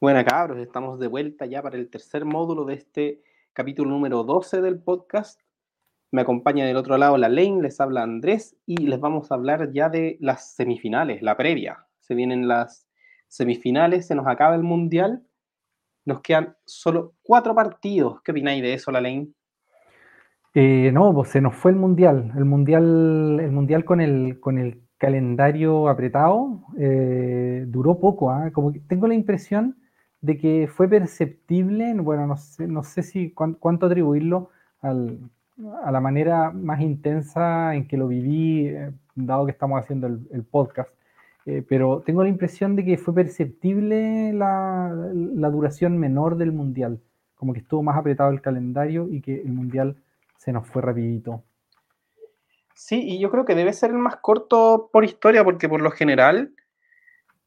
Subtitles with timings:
[0.00, 3.20] Bueno, cabros, estamos de vuelta ya para el tercer módulo de este
[3.52, 5.42] capítulo número 12 del podcast.
[6.10, 9.72] Me acompaña del otro lado la Lane, les habla Andrés y les vamos a hablar
[9.72, 11.84] ya de las semifinales, la previa.
[11.98, 12.88] Se vienen las
[13.28, 15.22] semifinales, se nos acaba el mundial,
[16.06, 18.22] nos quedan solo cuatro partidos.
[18.22, 19.28] ¿Qué opináis de eso, la Lane?
[20.54, 22.32] Eh, no, pues se nos fue el mundial.
[22.38, 28.30] El mundial, el mundial con el, con el calendario apretado eh, duró poco.
[28.30, 28.50] ¿ah?
[28.50, 29.76] Como que tengo la impresión
[30.20, 34.50] de que fue perceptible, bueno, no sé, no sé si cuánto atribuirlo
[34.82, 40.44] a la manera más intensa en que lo viví, eh, dado que estamos haciendo el,
[40.44, 40.90] podcast.
[41.46, 44.92] Eh, pero tengo la impresión de que fue perceptible la,
[45.50, 47.00] duración menor del mundial,
[47.34, 49.96] como que estuvo más apretado el calendario y que el mundial
[50.36, 51.42] se nos fue rapidito.
[52.74, 55.90] Sí, y yo creo que debe ser el más corto por historia, porque por lo
[55.90, 56.54] general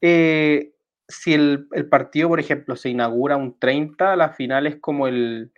[0.00, 0.73] eh,
[1.08, 5.52] si el, partido, por ejemplo, se inaugura un 30, la final es como el,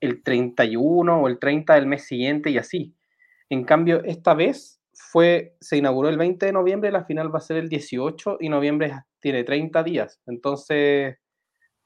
[0.00, 2.94] el 31 o el 30 del mes siguiente y así.
[3.48, 7.42] En cambio, esta vez fue, se inauguró el 20 de noviembre, la final va a
[7.42, 10.20] ser el 18 y noviembre tiene 30 días.
[10.26, 11.16] Entonces,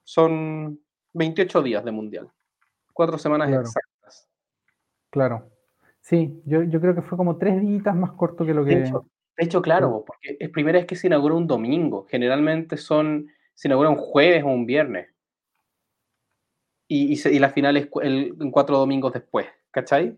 [0.02, 0.80] son
[1.12, 2.30] 28 días de mundial.
[2.92, 4.28] Cuatro semanas exactas.
[5.10, 5.50] Claro.
[6.00, 8.90] Sí, yo, creo que fue como tres días más corto que lo que...
[9.36, 12.06] De hecho, claro, porque es primera vez que se inaugura un domingo.
[12.08, 15.08] Generalmente son, se inaugura un jueves o un viernes.
[16.88, 20.16] Y, y, la final es en cuatro domingos después, ¿cachai?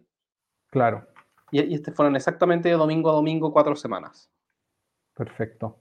[0.70, 1.06] Claro.
[1.50, 4.30] Y, y este fueron exactamente de domingo a domingo cuatro semanas.
[5.14, 5.78] Perfecto.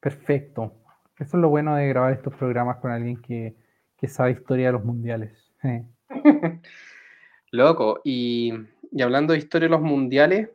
[0.00, 0.74] Perfecto.
[1.18, 3.56] Eso es lo bueno de grabar estos programas con alguien que,
[3.96, 5.52] que sabe historia de los mundiales.
[7.52, 8.52] Loco, y,
[8.90, 10.50] y hablando de historia de los mundiales,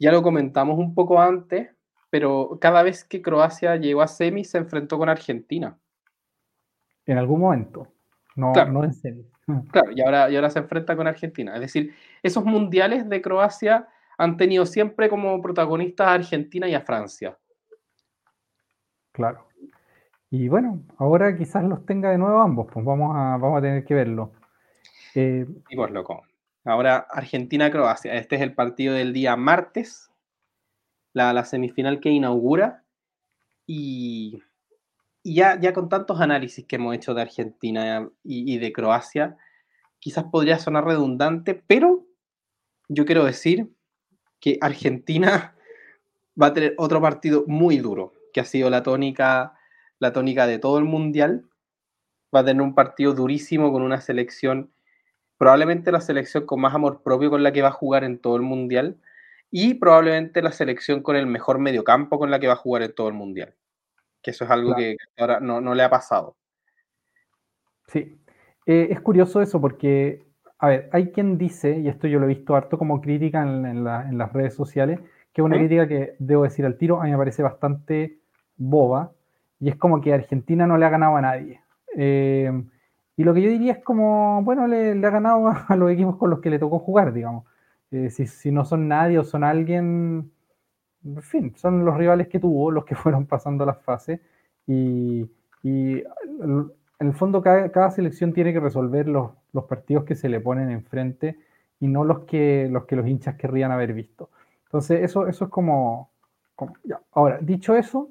[0.00, 1.70] ya lo comentamos un poco antes,
[2.08, 5.78] pero cada vez que Croacia llegó a semi se enfrentó con Argentina.
[7.06, 7.86] En algún momento,
[8.34, 9.24] no, no en semi.
[9.72, 11.54] Claro, y ahora, y ahora se enfrenta con Argentina.
[11.54, 16.82] Es decir, esos mundiales de Croacia han tenido siempre como protagonistas a Argentina y a
[16.82, 17.36] Francia.
[19.10, 19.48] Claro.
[20.30, 23.84] Y bueno, ahora quizás los tenga de nuevo ambos, pues vamos a, vamos a tener
[23.84, 24.32] que verlo.
[25.16, 26.22] Eh, y pues loco.
[26.64, 28.14] Ahora Argentina-Croacia.
[28.14, 30.10] Este es el partido del día martes,
[31.12, 32.84] la, semifinal que inaugura.
[33.66, 34.42] Y,
[35.24, 39.36] ya, ya con tantos análisis que hemos hecho de Argentina y, de Croacia,
[39.98, 42.06] quizás podría sonar redundante, pero
[42.88, 43.70] yo quiero decir
[44.40, 45.54] que Argentina
[46.40, 49.54] va a tener otro partido muy duro, que ha sido la tónica,
[49.98, 51.46] la tónica de todo el mundial.
[52.34, 54.72] Va a tener un partido durísimo con una selección
[55.40, 58.36] probablemente la selección con más amor propio con la que va a jugar en todo
[58.36, 58.98] el mundial
[59.50, 62.94] y probablemente la selección con el mejor mediocampo con la que va a jugar en
[62.94, 63.54] todo el mundial.
[64.20, 66.36] Que eso es algo que ahora no, le ha pasado.
[67.86, 68.20] Sí,
[68.66, 70.26] eh, es curioso eso porque,
[70.58, 73.82] a ver, hay quien dice, y esto yo lo he visto harto como crítica en,
[73.82, 75.00] las redes sociales,
[75.32, 78.18] que es una crítica que debo decir al tiro, a mí me parece bastante
[78.58, 79.12] boba,
[79.58, 81.62] y es como que Argentina no le ha ganado a nadie.
[81.96, 82.52] Eh,
[83.20, 86.30] y lo que yo diría es como, bueno, le, ha ganado a, los equipos con
[86.30, 87.44] los que le tocó jugar, digamos.
[87.90, 90.32] Eh, si, no son nadie o son alguien,
[91.04, 94.20] en fin, son los rivales que tuvo, los que fueron pasando las fases.
[94.66, 95.30] Y,
[95.62, 99.32] en el fondo cada, selección tiene que resolver los,
[99.68, 101.38] partidos que se le ponen enfrente
[101.78, 104.30] y no los que los, que los hinchas querrían haber visto.
[104.64, 106.10] Entonces, eso, eso es como...
[107.12, 108.08] Ahora, dicho eso,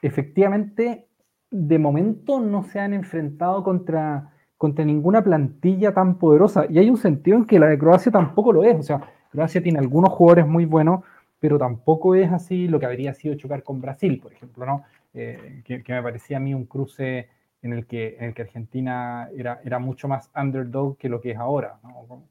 [0.00, 1.06] efectivamente,
[1.50, 6.66] de momento no se han enfrentado contra contra ninguna plantilla tan poderosa.
[6.68, 8.76] Y hay un sentido en que la de Croacia tampoco lo es.
[8.76, 11.04] O sea, Croacia tiene algunos jugadores muy buenos,
[11.38, 14.82] pero tampoco es así lo que habría sido chocar con Brasil, por ejemplo, ¿no?
[15.14, 17.28] Eh, que, me parecía a mí un cruce
[17.62, 21.30] en el que, en el que Argentina era, era mucho más underdog que lo que
[21.30, 21.78] es ahora.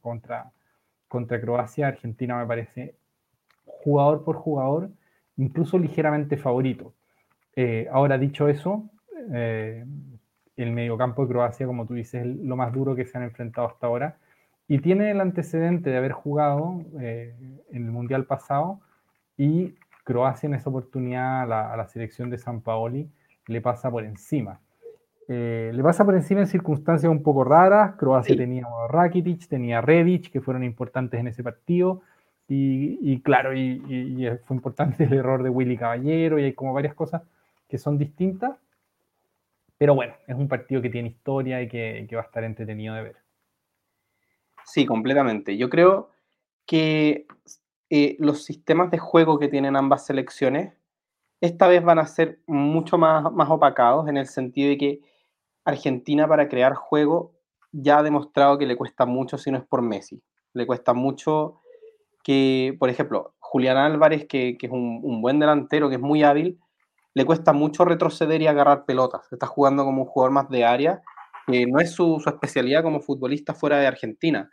[0.02, 0.52] Contra,
[1.08, 2.96] contra Croacia, Argentina me parece
[3.66, 4.90] jugador por jugador,
[5.38, 6.94] incluso ligeramente favorito.
[7.56, 8.90] Eh, ahora, dicho eso,
[9.34, 9.86] eh,
[10.58, 13.68] el mediocampo de Croacia, como tú dices, es lo más duro que se han enfrentado
[13.68, 14.18] hasta ahora.
[14.68, 17.34] Y tiene el antecedente de haber jugado eh,
[17.72, 18.82] en el Mundial pasado
[19.38, 23.10] y Croacia en esa oportunidad a la, selección de San Paoli
[23.48, 24.60] le pasa por encima.
[25.30, 27.96] Eh, le pasa por encima en circunstancias un poco raras.
[27.96, 32.02] Croacia tenía a Rakitic, tenía a Rebic, que fueron importantes en ese partido.
[32.50, 37.22] Y, claro, y, fue importante el error de Willy Caballero y hay como varias cosas
[37.70, 38.58] que son distintas.
[39.78, 43.04] Pero bueno, es un partido que tiene historia y que, va a estar entretenido de
[43.04, 43.18] ver.
[44.66, 45.58] Sí, completamente.
[45.58, 46.10] Yo creo
[46.66, 47.28] que
[47.90, 50.74] eh, los sistemas de juego que tienen ambas selecciones
[51.40, 55.02] esta vez van a ser mucho más, más opacados en el sentido de que
[55.66, 57.34] Argentina para crear juego
[57.72, 60.22] ya ha demostrado que le cuesta mucho si no es por Messi.
[60.54, 61.62] Le cuesta mucho
[62.24, 66.60] que, por ejemplo, Julián Álvarez, que, es un, buen delantero, que es muy hábil,
[67.18, 69.28] le cuesta mucho retroceder y agarrar pelotas.
[69.32, 71.02] Está jugando como un jugador más de área,
[71.48, 74.52] que no es su, especialidad como futbolista fuera de Argentina.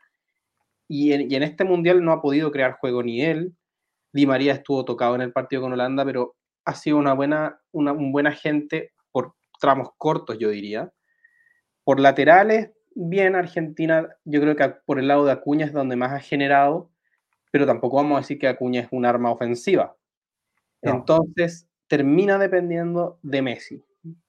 [0.89, 3.55] Y en, este mundial no ha podido crear juego ni él.
[4.15, 7.93] Di María estuvo tocado en el partido con Holanda, pero ha sido una buena, una,
[7.93, 10.91] un buen agente por tramos cortos, yo diría.
[11.85, 16.13] Por laterales, bien, Argentina, yo creo que por el lado de Acuña es donde más
[16.13, 16.91] ha generado,
[17.51, 19.95] pero tampoco vamos a decir que Acuña es un arma ofensiva.
[20.81, 23.83] Entonces, termina dependiendo de Messi,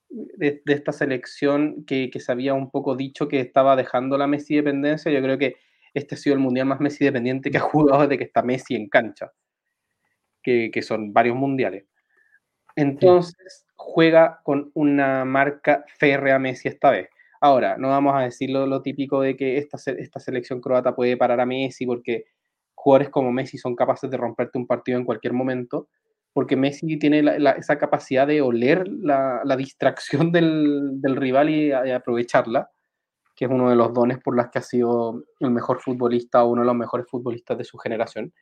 [0.09, 5.11] de, esta selección que, se había un poco dicho que estaba dejando la Messi dependencia.
[5.11, 5.55] Yo creo que
[5.93, 8.75] este ha sido el mundial más Messi dependiente que ha jugado desde que está Messi
[8.75, 9.31] en cancha,
[10.41, 11.85] que, son varios mundiales.
[12.75, 17.09] Entonces, juega con una marca férrea Messi esta vez.
[17.41, 21.39] Ahora, no vamos a decir lo, típico de que esta, esta selección croata puede parar
[21.39, 22.25] a Messi porque
[22.73, 25.87] jugadores como Messi son capaces de romperte un partido en cualquier momento,
[26.35, 27.23] porque Messi tiene
[27.55, 32.69] esa capacidad de oler la, distracción del, rival y, aprovecharla,
[33.33, 36.49] que es uno de los dones por los que ha sido el mejor futbolista o
[36.49, 38.33] uno de los mejores futbolistas de su generación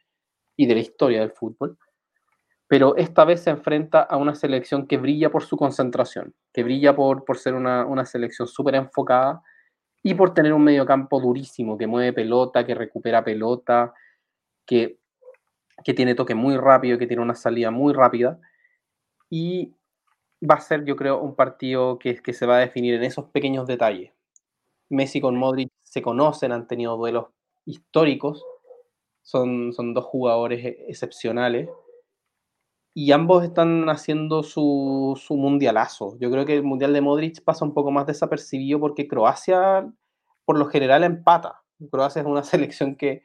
[0.57, 1.78] y de la historia del fútbol.
[2.68, 6.95] Pero esta vez se enfrenta a una selección que brilla por su concentración, que brilla
[6.95, 9.44] por, por ser una, una selección súper enfocada
[10.01, 13.94] y por tener un mediocampo durísimo, que mueve pelota, que recupera pelota,
[14.66, 14.98] que,
[15.83, 18.39] que tiene toque muy rápido, que tiene una salida muy rápida.
[19.29, 19.73] Y
[20.41, 23.25] va a ser, yo creo, un partido que, que se va a definir en esos
[23.29, 24.11] pequeños detalles.
[24.89, 27.27] Messi con Modric se conocen, han tenido duelos
[27.65, 28.43] históricos,
[29.21, 31.69] son, son dos jugadores excepcionales
[32.93, 36.15] y ambos están haciendo su, su, mundialazo.
[36.19, 39.91] Yo creo que el mundial de Modric pasa un poco más desapercibido porque Croacia,
[40.45, 41.63] por lo general, empata.
[41.89, 43.23] Croacia es una selección que,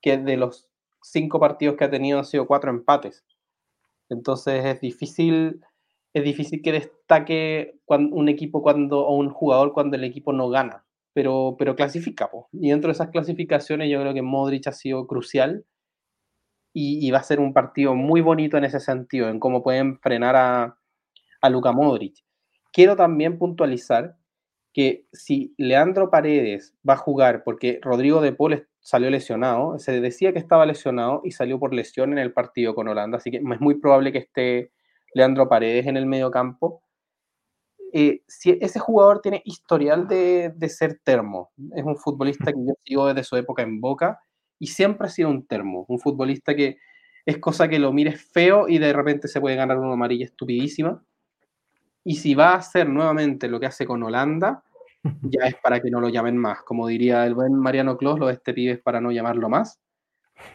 [0.00, 0.69] que de los
[1.02, 3.24] cinco partidos que ha tenido han sido cuatro empates.
[4.08, 5.60] Entonces es difícil,
[6.12, 10.84] es difícil que destaque un equipo cuando, o un jugador cuando el equipo no gana,
[11.12, 12.28] pero, pero clasifica.
[12.52, 15.64] Y dentro de esas clasificaciones yo creo que Modric ha sido crucial
[16.72, 20.36] y, va a ser un partido muy bonito en ese sentido, en cómo pueden frenar
[20.36, 20.78] a,
[21.40, 22.24] a Luka Modric.
[22.72, 24.16] Quiero también puntualizar
[24.72, 30.32] que si Leandro Paredes va a jugar, porque Rodrigo de Paul salió lesionado, se decía
[30.32, 33.60] que estaba lesionado y salió por lesión en el partido con Holanda, así que es
[33.60, 34.72] muy probable que esté
[35.14, 36.82] Leandro Paredes en el medio campo.
[37.92, 42.74] Eh, si ese jugador tiene historial de, de, ser termo, es un futbolista que yo
[42.84, 44.20] sigo desde su época en Boca
[44.58, 46.78] y siempre ha sido un termo, un futbolista que
[47.26, 51.02] es cosa que lo mires feo y de repente se puede ganar una amarilla estupidísima.
[52.04, 54.62] Y si va a hacer nuevamente lo que hace con Holanda,
[55.02, 56.62] ya es para que no lo llamen más.
[56.62, 59.80] Como diría el buen Mariano Clos, lo de este pibe es para no llamarlo más.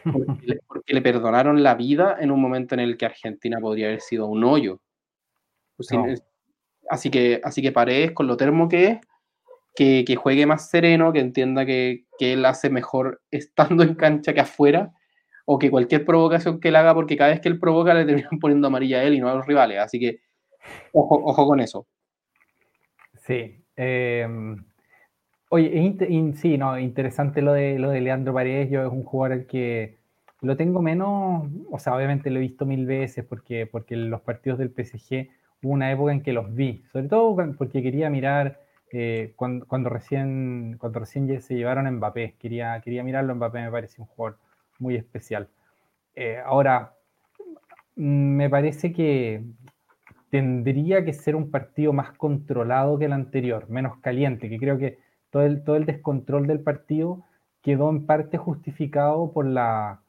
[0.04, 4.26] Porque le, perdonaron la vida en un momento en el que Argentina podría haber sido
[4.26, 4.80] un hoyo.
[5.76, 5.88] Pues
[6.88, 8.98] así, que, así que Paredes, con lo termo que es,
[9.74, 14.92] que, juegue más sereno, que entienda que, él hace mejor estando en cancha que afuera,
[15.44, 18.30] o que cualquier provocación que él haga, porque cada vez que él provoca le terminan
[18.40, 19.78] poniendo amarilla a él y no a los rivales.
[19.78, 20.20] Así que
[20.92, 21.86] ojo, ojo con eso.
[23.14, 23.65] Sí.
[23.76, 24.64] Em,
[25.50, 25.96] oye,
[26.36, 28.70] sí, no, interesante lo de, lo de Leandro Paredes.
[28.70, 29.98] Yo es un jugador al que
[30.42, 34.58] lo tengo menos, o sea, obviamente lo he visto mil veces porque, porque los partidos
[34.58, 35.28] del PSG
[35.62, 38.60] hubo una época en que los vi, sobre todo porque quería mirar
[38.92, 42.36] eh, cuando, recién, cuando recién se llevaron a Mbappé.
[42.38, 44.38] Quería, quería mirarlo, Mbappé me parece un jugador
[44.78, 45.48] muy especial.
[46.14, 46.94] Eh, ahora,
[47.96, 49.42] me parece que
[50.36, 54.98] tendría que ser un partido más controlado que el anterior, menos caliente, que creo que
[55.30, 57.24] todo el, todo el descontrol del partido
[57.62, 60.00] quedó en parte justificado por la,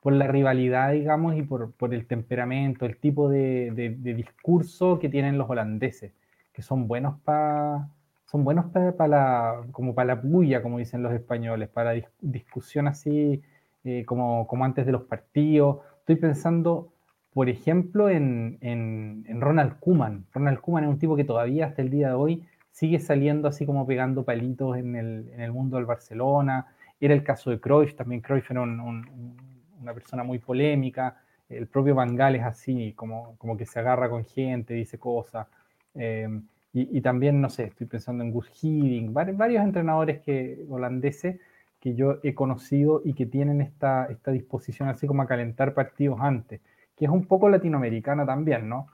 [0.00, 5.08] por la rivalidad, digamos, y por, por el temperamento, el tipo de, de discurso que
[5.08, 6.12] tienen los holandeses,
[6.52, 7.88] que son buenos para
[8.34, 13.40] son buenos para, la, como para la bulla, como dicen los españoles, para discusión así
[13.84, 15.78] eh, como, como antes de los partidos.
[16.00, 16.93] Estoy pensando,
[17.34, 20.24] por ejemplo, en, en, Ronald Kuman.
[20.32, 23.66] Ronald Kuman es un tipo que todavía hasta el día de hoy sigue saliendo así
[23.66, 26.68] como pegando palitos en el, en el mundo del Barcelona.
[27.00, 31.20] Era el caso de Cruyff, también Cruyff era una persona muy polémica.
[31.48, 35.48] El propio Van Gaal es así, como, como que se agarra con gente, dice cosas.
[35.94, 36.28] Eh,
[36.76, 41.38] y, también, no sé, estoy pensando en Gus Hiddink, varios, entrenadores que, holandeses
[41.78, 46.18] que yo he conocido y que tienen esta, esta disposición así como a calentar partidos
[46.20, 46.60] antes,
[46.96, 48.88] que es un poco latinoamericana también, ¿no?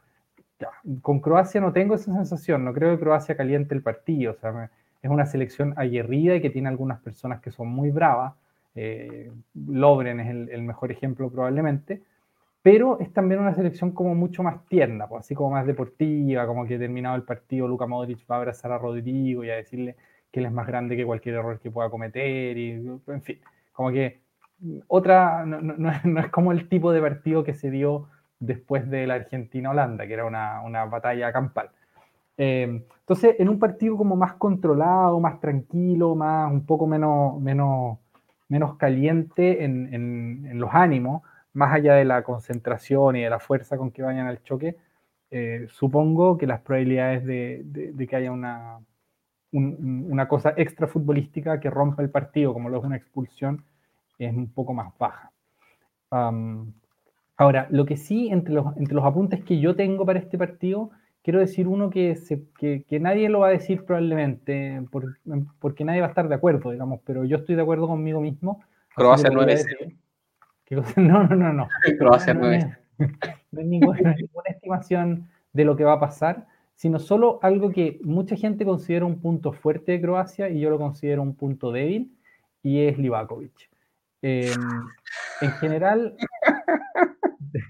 [1.02, 4.70] con Croacia no tengo esa sensación, no creo que Croacia caliente el partido, o sea,
[5.02, 8.34] es una selección aguerrida y que tiene algunas personas que son muy bravas,
[8.74, 12.02] eh, Lobren es el, mejor ejemplo probablemente,
[12.62, 16.66] pero es también una selección como mucho más tierna, pues, así como más deportiva, como
[16.66, 19.96] que terminado el partido Luka Modric va a abrazar a Rodrigo y a decirle
[20.30, 22.72] que él es más grande que cualquier error que pueda cometer, y
[23.06, 23.40] en fin,
[23.72, 24.19] como que
[24.88, 25.90] otra, no,
[26.20, 30.24] es, como el tipo de partido que se dio después de la Argentina-Holanda, que era
[30.24, 31.70] una, una batalla campal.
[32.38, 37.98] Eh, entonces, en un partido como más controlado, más tranquilo, más un poco menos, menos,
[38.48, 43.76] menos caliente en, en, los ánimos, más allá de la concentración y de la fuerza
[43.76, 44.76] con que vayan al choque,
[45.30, 48.80] eh, supongo que las probabilidades de, de que haya una,
[49.52, 53.64] una cosa extra futbolística que rompa el partido, como lo es una expulsión,
[54.26, 55.32] es un poco más baja.
[57.36, 60.90] ahora, lo que sí, entre los, entre los apuntes que yo tengo para este partido,
[61.22, 64.82] quiero decir uno que, se, que, que, nadie lo va a decir probablemente,
[65.58, 68.62] porque nadie va a estar de acuerdo, digamos, pero yo estoy de acuerdo conmigo mismo.
[68.94, 69.56] Croacia 9
[70.96, 71.68] No, no, no, no.
[71.98, 74.14] Croacia 9 no, hay ninguna
[74.46, 76.46] estimación de lo que va a pasar
[76.80, 80.78] sino solo algo que mucha gente considera un punto fuerte de Croacia y yo lo
[80.78, 82.16] considero un punto débil,
[82.62, 83.69] y es Livakovic.
[84.22, 84.52] Em,
[85.40, 86.16] en general,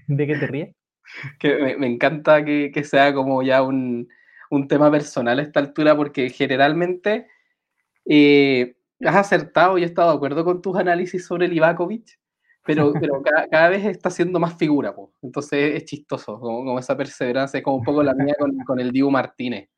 [0.07, 0.75] ¿de, qué te ríes?
[1.39, 4.07] Que me, encanta que, sea como ya un,
[4.67, 7.27] tema personal a esta altura, porque generalmente
[8.05, 12.19] eh, has acertado y he estado de acuerdo con tus análisis sobre Livakovic,
[12.65, 17.63] pero, pero cada, vez está siendo más figura, entonces es chistoso, como, esa perseverancia, es
[17.63, 19.69] como un poco la mía con, el Dibu Martínez.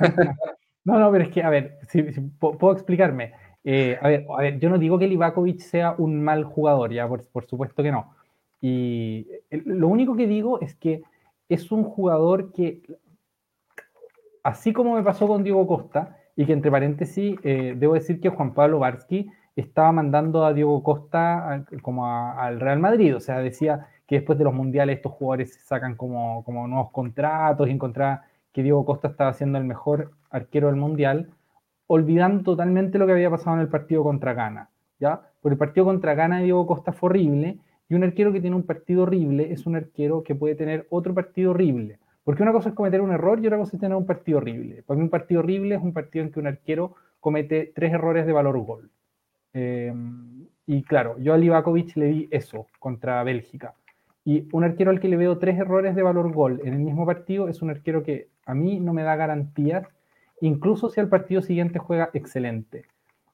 [0.84, 3.32] no, no, pero es que, a ver, si, puedo explicarme.
[3.64, 7.06] Eh, a, ver, a ver, yo no digo que Livakovic sea un mal jugador, ya,
[7.08, 8.14] por, por supuesto que no.
[8.60, 11.02] Y lo único que digo es que
[11.48, 12.82] es un jugador que,
[14.42, 18.30] así como me pasó con Diego Costa, y que entre paréntesis, eh, debo decir que
[18.30, 23.88] Juan Pablo Varsky estaba mandando a Diego Costa como al Real Madrid, o sea, decía
[24.06, 28.62] que después de los mundiales estos jugadores sacan como, como nuevos contratos y encontraba que
[28.62, 31.30] Diego Costa estaba siendo el mejor arquero del mundial,
[31.94, 35.20] olvidando totalmente lo que había pasado en el partido contra Ghana, ¿ya?
[35.42, 38.62] Porque el partido contra Ghana Diego Costa fue horrible y un arquero que tiene un
[38.62, 41.98] partido horrible es un arquero que puede tener otro partido horrible.
[42.24, 44.82] Porque una cosa es cometer un error y otra cosa es tener un partido horrible.
[44.84, 48.24] Para mí un partido horrible es un partido en que un arquero comete tres errores
[48.24, 48.90] de valor gol.
[49.52, 53.74] Em, y claro, yo a Livakovic le di eso contra Bélgica.
[54.24, 57.04] Y un arquero al que le veo tres errores de valor gol en el mismo
[57.04, 59.86] partido es un arquero que a mí no me da garantías,
[60.42, 62.84] incluso si al partido siguiente juega excelente.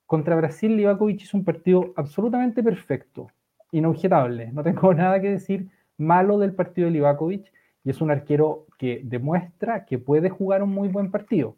[0.07, 3.29] Contra Brasil, Livakovic es un partido absolutamente perfecto,
[3.73, 4.53] inobjetable.
[4.53, 7.50] No tengo nada que decir malo del partido de Livakovic
[7.83, 11.57] y es un arquero que demuestra que puede jugar un muy buen partido.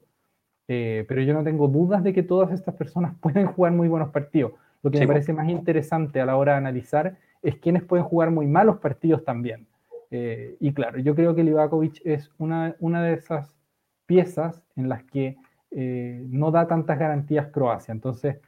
[0.68, 4.10] Eh, pero yo no tengo dudas de que todas estas personas pueden jugar muy buenos
[4.10, 4.52] partidos.
[4.82, 8.30] Lo que me parece más interesante a la hora de analizar es quienes pueden jugar
[8.30, 9.66] muy malos partidos también.
[10.12, 13.59] Eh, y claro, yo creo que Livakovic es una, una de esas
[14.10, 15.36] piezas en las que
[15.70, 17.92] eh, no da tantas garantías Croacia.
[17.92, 18.38] Entonces,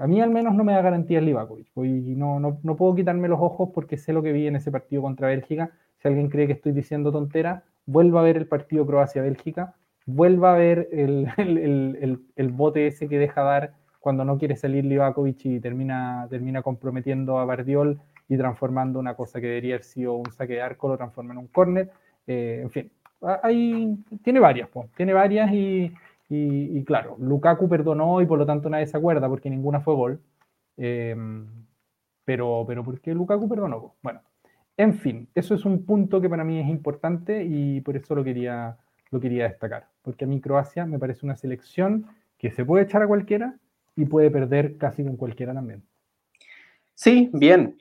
[0.00, 1.68] a mí al menos no me da garantías Livakovic.
[1.76, 4.72] Y no, no, no, puedo quitarme los ojos porque sé lo que vi en ese
[4.72, 5.70] partido contra Bélgica.
[5.98, 9.76] Si alguien cree que estoy diciendo tontera, vuelva a ver el partido Croacia-Bélgica
[10.08, 14.84] vuelva a ver el, el, el, bote ese que deja dar cuando no quiere salir
[14.84, 20.14] Livakovic y termina, termina comprometiendo a Bardiol y transformando una cosa que debería haber sido
[20.14, 21.90] un saque de arco, lo transforma en un córner.
[22.26, 22.90] Eh, en fin,
[23.20, 25.92] hay, tiene varias, tiene varias y,
[26.28, 30.20] y, claro, Lukaku perdonó y por lo tanto nadie se acuerda porque ninguna fue gol.
[30.76, 31.46] Em,
[32.24, 33.94] pero, pero ¿por qué Lukaku perdonó?
[34.02, 34.20] Bueno,
[34.76, 38.22] en fin, eso es un punto que para mí es importante y por eso lo
[38.22, 38.76] quería,
[39.10, 42.06] lo quería destacar, porque a mí Croacia me parece una selección
[42.36, 43.56] que se puede echar a cualquiera
[43.96, 45.82] y puede perder casi con cualquiera también.
[46.94, 47.76] Sí, bien.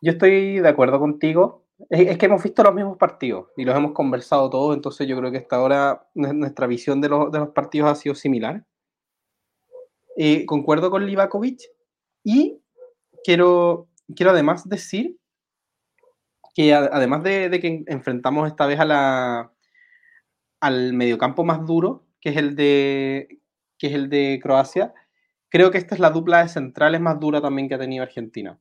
[0.00, 1.64] Yo estoy de acuerdo contigo.
[1.88, 5.30] Es, que hemos visto los mismos partidos y los hemos conversado todos, entonces yo creo
[5.30, 8.64] que hasta ahora nuestra visión de, los, partidos ha sido similar.
[10.16, 11.60] Eh, concuerdo con Livakovic
[12.22, 12.60] y
[13.24, 15.16] quiero, quiero además decir
[16.54, 19.52] que además de que enfrentamos esta vez a la,
[20.60, 23.40] al mediocampo más duro, que es el de,
[23.78, 24.92] que es el de Croacia,
[25.48, 28.60] creo que esta es la dupla de centrales más dura también que ha tenido Argentina.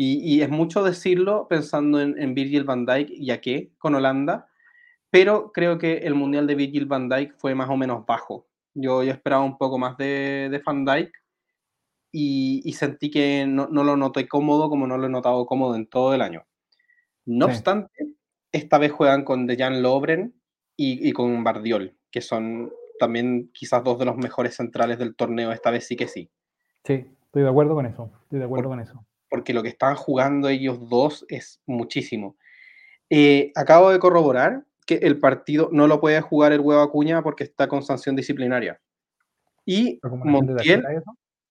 [0.00, 4.48] Y, es mucho decirlo pensando en, Virgil van Dijk y a qué con Holanda,
[5.10, 8.46] pero creo que el Mundial de Virgil van Dijk fue más o menos bajo.
[8.74, 11.10] Yo, yo esperaba un poco más de, de Van Dijk
[12.12, 15.88] y, sentí que no, no, lo noté cómodo como no lo he notado cómodo en
[15.88, 16.46] todo el año.
[17.26, 18.14] No obstante,
[18.52, 20.38] esta vez juegan con Dejan Lobren,
[20.80, 25.72] y, con Bardiol, que son también quizás dos de los mejores centrales del torneo, esta
[25.72, 26.30] vez sí que sí.
[26.84, 29.04] Sí, estoy de acuerdo con eso, estoy de acuerdo con eso.
[29.28, 32.36] Porque lo que están jugando ellos dos es muchísimo.
[33.10, 37.44] Eh, acabo de corroborar que el partido no lo puede jugar el huevo Acuña porque
[37.44, 38.80] está con sanción disciplinaria.
[39.66, 40.82] Y Montiel,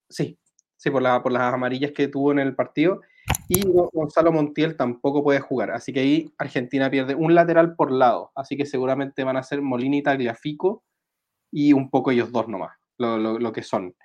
[0.10, 0.40] sí,
[0.76, 3.02] sí, por, la, por las amarillas que tuvo en el partido.
[3.48, 3.62] Y
[3.94, 5.72] Gonzalo Montiel tampoco puede jugar.
[5.72, 8.32] Así que ahí Argentina pierde un lateral por lado.
[8.36, 10.84] Así que seguramente van a ser Molina y Tagliafico
[11.52, 13.96] y un poco ellos dos nomás, lo, lo, que son.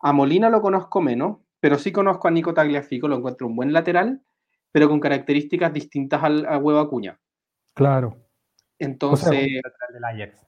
[0.00, 3.72] A Molina lo conozco menos, pero sí conozco a Nico Tagliafico, lo encuentro un buen
[3.72, 4.22] lateral,
[4.72, 7.18] pero con características distintas al, a Huevo Acuña.
[7.74, 8.16] Claro.
[8.78, 9.60] Entonces.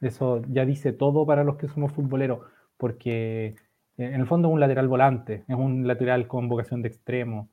[0.00, 2.40] Eso ya dice todo para los que somos futboleros,
[2.76, 3.55] porque eh,
[3.97, 7.50] en el fondo es un lateral volante, es un lateral con vocación de extremo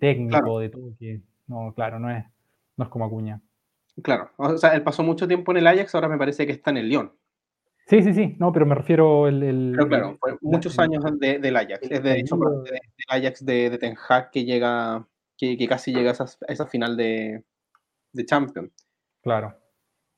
[0.00, 2.24] técnico, de todo, que no, claro, no es,
[2.76, 3.40] no es como Acuña.
[4.02, 6.70] Claro, o sea, él pasó mucho tiempo en el Ajax, ahora me parece que está
[6.70, 7.12] en el Lyon.
[7.86, 9.42] Sí, sí, sí, no, pero me refiero el...
[9.42, 13.78] el pero claro, fue muchos años del Ajax, es de hecho del Ajax de, de,
[13.78, 17.44] Ten Hag que llega, que, que casi llega a esa, esa final de,
[18.12, 18.72] de Champions.
[19.22, 19.54] Claro.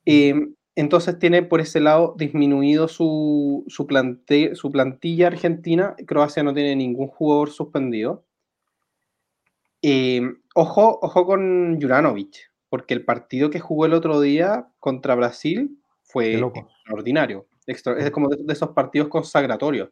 [0.05, 0.33] Eh,
[0.75, 5.95] entonces tiene por ese lado disminuido su, su, plante, su plantilla argentina.
[6.05, 8.23] Croacia no tiene ningún jugador suspendido.
[10.53, 16.33] Ojo, ojo con Juranovic, porque el partido que jugó el otro día contra Brasil fue
[16.35, 17.47] extraordinario.
[17.67, 19.89] Es como de, esos partidos consagratorios.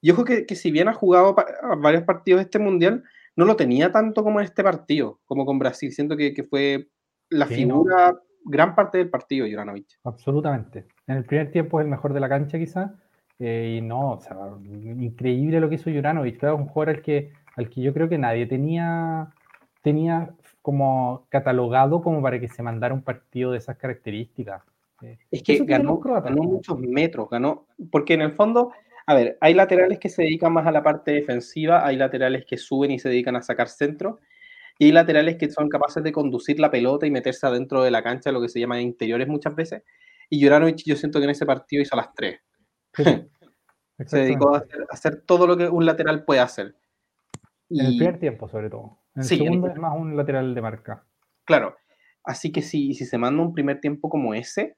[0.00, 1.36] Y ojo que, si bien ha jugado
[1.78, 3.04] varios partidos este mundial,
[3.36, 5.92] no lo tenía tanto como en este partido, como con Brasil.
[5.92, 6.88] Siento que, fue
[7.28, 9.86] la figura, gran parte del partido, Juranovic.
[10.04, 10.86] Absolutamente.
[11.06, 12.90] En el primer tiempo es el mejor de la cancha, quizás.
[13.38, 16.38] Eh, y no, o sea, increíble lo que hizo Juranovic.
[16.38, 19.28] Claro, un jugador al que al que yo creo que nadie tenía,
[19.82, 24.62] tenía como catalogado como para que se mandara un partido de esas características.
[25.30, 28.72] Es que ganó, ganó muchos metros, ganó, porque en el fondo,
[29.06, 32.56] a ver, hay laterales que se dedican más a la parte defensiva, hay laterales que
[32.56, 34.20] suben y se dedican a sacar centro,
[34.78, 38.02] y hay laterales que son capaces de conducir la pelota y meterse adentro de la
[38.02, 39.82] cancha, lo que se llama interiores muchas veces.
[40.28, 42.40] Y Juranovic yo siento que en ese partido hizo las tres.
[44.06, 46.74] se dedicó a hacer, todo lo que un lateral puede hacer.
[47.70, 48.98] En el primer tiempo, sobre todo.
[49.14, 51.04] En el segundo es más un lateral de marca.
[51.44, 51.76] Claro.
[52.24, 54.76] Así que si, si se manda un primer tiempo como ese,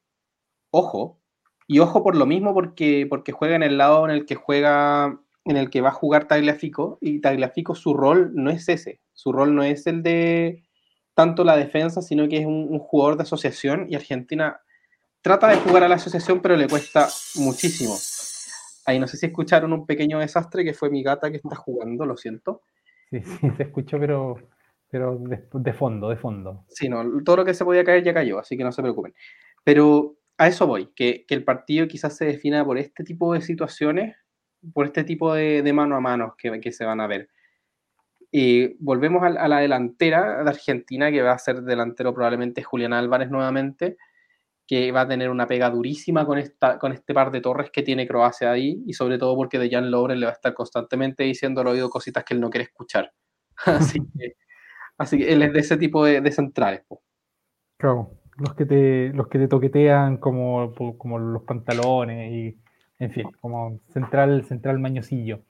[0.75, 1.21] ojo.
[1.67, 5.19] Y ojo por lo mismo, porque, porque juega en el lado en el que juega,
[5.45, 6.99] en el que va a jugar Tagliafico.
[7.01, 9.01] Y Tagliafico, su rol no es ese.
[9.13, 10.65] Su rol no es el de
[11.15, 13.87] tanto la defensa, sino que es un, un jugador de asociación.
[13.89, 14.61] Y Argentina
[15.23, 17.95] trata de jugar a la asociación, pero le cuesta muchísimo.
[18.87, 22.05] Ahí no sé si escucharon un pequeño desastre que fue mi gata que está jugando,
[22.05, 22.63] lo siento.
[23.11, 24.37] Sí, sí, se escuchó, pero,
[24.91, 26.65] pero de, fondo, de fondo.
[26.69, 29.15] Sí, no, todo lo que se podía caer ya cayó, así que no se preocupen.
[29.65, 34.17] Pero a eso voy, que, el partido quizás se defina por este tipo de situaciones,
[34.73, 37.29] por este tipo de, mano a mano que, se van a ver.
[38.31, 43.31] Y volvemos a, la delantera de Argentina, que va a ser delantero probablemente Julián Álvarez
[43.31, 43.97] nuevamente
[44.67, 48.51] que va a tener una pega durísima con, este par de torres que tiene Croacia
[48.51, 51.91] ahí, y sobre todo porque Dejan Lovren le va a estar constantemente diciendo al oído
[51.91, 53.13] cositas que él no quiere escuchar.
[53.67, 56.83] así, que, él es de ese tipo de, centrales.
[57.79, 62.59] Claro, los que te, los que te toquetean como, como los pantalones y,
[62.99, 65.41] en fin, como central, central mañosillo.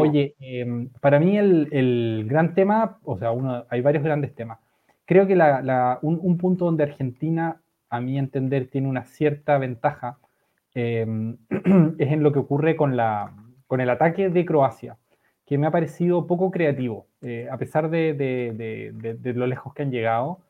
[0.00, 4.58] Oye, em, para mí el, el, gran tema, o sea, uno, hay varios grandes temas.
[5.04, 7.60] Creo que la, la, un, un punto donde Argentina
[7.94, 10.18] a mi entender, tiene una cierta ventaja,
[10.74, 11.36] em,
[11.98, 13.32] es en lo que ocurre con, la,
[13.68, 14.96] con el ataque de Croacia,
[15.46, 19.92] que me ha parecido poco creativo, eh, a pesar de, de, lo lejos que han
[19.92, 20.40] llegado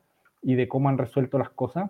[0.45, 1.89] y de cómo han resuelto las cosas.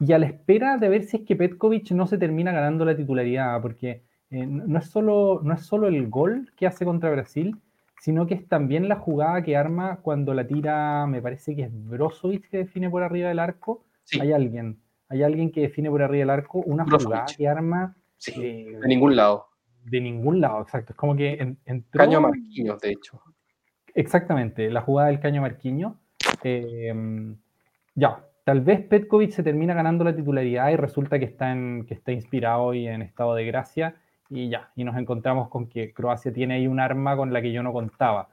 [0.00, 2.96] Y a la espera de ver si es que Petkovic no se termina ganando la
[2.96, 7.56] titularidad, porque eh, no, es solo, no es solo el gol que hace contra Brasil,
[8.00, 11.70] sino que es también la jugada que arma cuando la tira, me parece que es
[11.72, 13.84] Brozovic que define por arriba del arco,
[14.20, 17.96] hay alguien, hay alguien que define por arriba del arco una jugada que arma.
[18.36, 19.46] de ningún lado.
[19.84, 20.94] De ningún lado, exacto.
[20.94, 21.98] Es como que entró.
[21.98, 23.22] Caño Marquiño, de hecho.
[23.94, 26.00] Exactamente, la jugada del Caño Marquiño.
[26.42, 27.36] Em,
[27.94, 31.94] ya, tal vez Petkovic se termina ganando la titularidad y resulta que está, en, que
[31.94, 33.96] está inspirado y en estado de gracia.
[34.30, 37.52] Y ya, y nos encontramos con que Croacia tiene ahí un arma con la que
[37.52, 38.28] yo no contaba.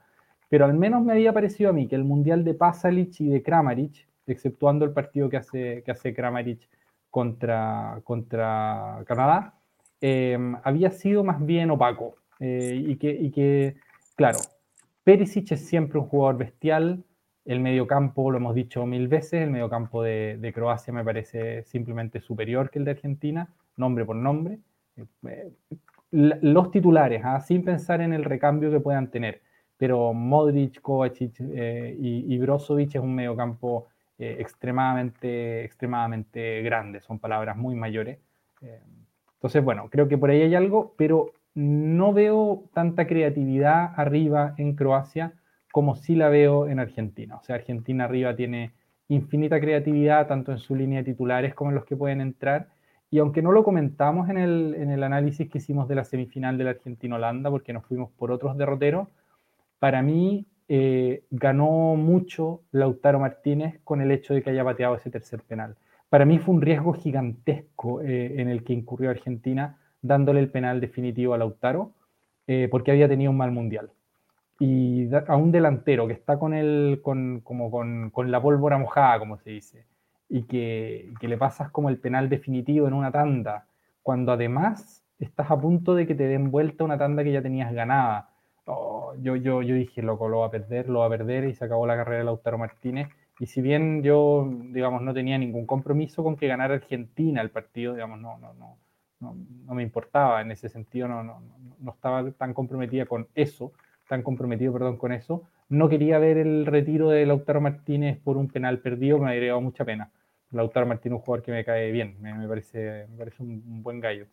[0.48, 3.42] Pero al menos me había parecido a mí que el Mundial de Pasalic y de
[3.42, 6.68] Kramaric exceptuando el partido que hace, que hace Kramaric
[7.10, 9.54] contra, contra Canadá,
[10.00, 12.16] em, había sido más bien opaco.
[12.40, 13.76] Eh, y, que, y, que,
[14.16, 14.38] claro,
[15.04, 17.04] Perisic es siempre un jugador bestial,
[17.44, 22.20] El mediocampo, lo hemos dicho mil veces, el mediocampo de, de Croacia me parece simplemente
[22.20, 24.58] superior que el de Argentina, nombre por nombre.
[25.26, 25.52] Eh,
[26.10, 27.40] los titulares, ¿ah?
[27.40, 29.40] sin pensar en el recambio que puedan tener.
[29.78, 37.18] Pero Modric, Kovacic eh, y, y, Brozovic es un mediocampo eh, extremadamente, extremadamente grande, son
[37.18, 38.18] palabras muy mayores.
[39.36, 44.76] entonces, bueno, creo que por ahí hay algo, pero no veo tanta creatividad arriba en
[44.76, 45.32] Croacia
[45.72, 47.36] como sí la veo en Argentina.
[47.36, 48.72] O sea, Argentina arriba tiene
[49.08, 52.68] infinita creatividad, tanto en su línea de titulares como en los que pueden entrar.
[53.10, 56.70] Y aunque no lo comentamos en el, análisis que hicimos de la semifinal de la
[56.70, 59.08] Argentina-Holanda, porque nos fuimos por otros derroteros,
[59.78, 65.10] para mí eh, ganó mucho Lautaro Martínez con el hecho de que haya bateado ese
[65.10, 65.76] tercer penal.
[66.08, 70.80] Para mí fue un riesgo gigantesco eh, en el que incurrió Argentina dándole el penal
[70.80, 71.92] definitivo a Lautaro,
[72.46, 73.90] eh, porque había tenido un mal mundial.
[74.64, 79.18] Y a un delantero que está con, el, con, como con, con la pólvora mojada,
[79.18, 79.86] como se dice,
[80.28, 83.66] y que, que, le pasas como el penal definitivo en una tanda,
[84.04, 87.74] cuando además estás a punto de que te den vuelta una tanda que ya tenías
[87.74, 88.28] ganada.
[88.66, 91.54] Oh, yo, yo, yo dije, loco, lo va a perder, lo va a perder, y
[91.54, 93.08] se acabó la carrera de Lautaro Martínez.
[93.40, 97.94] Y si bien yo, digamos, no tenía ningún compromiso con que ganara Argentina el partido,
[97.94, 98.76] digamos, no, no, no,
[99.18, 101.42] no, me importaba en ese sentido, no, no,
[101.80, 103.72] no estaba tan comprometida con eso,
[104.12, 105.48] tan comprometido, perdón, con eso.
[105.70, 109.62] No quería ver el retiro de Lautaro Martínez por un penal perdido, me habría dado
[109.62, 110.10] mucha pena.
[110.50, 114.00] Lautaro Martínez es un jugador que me cae bien, me, parece, me parece un, buen
[114.00, 114.26] gallo.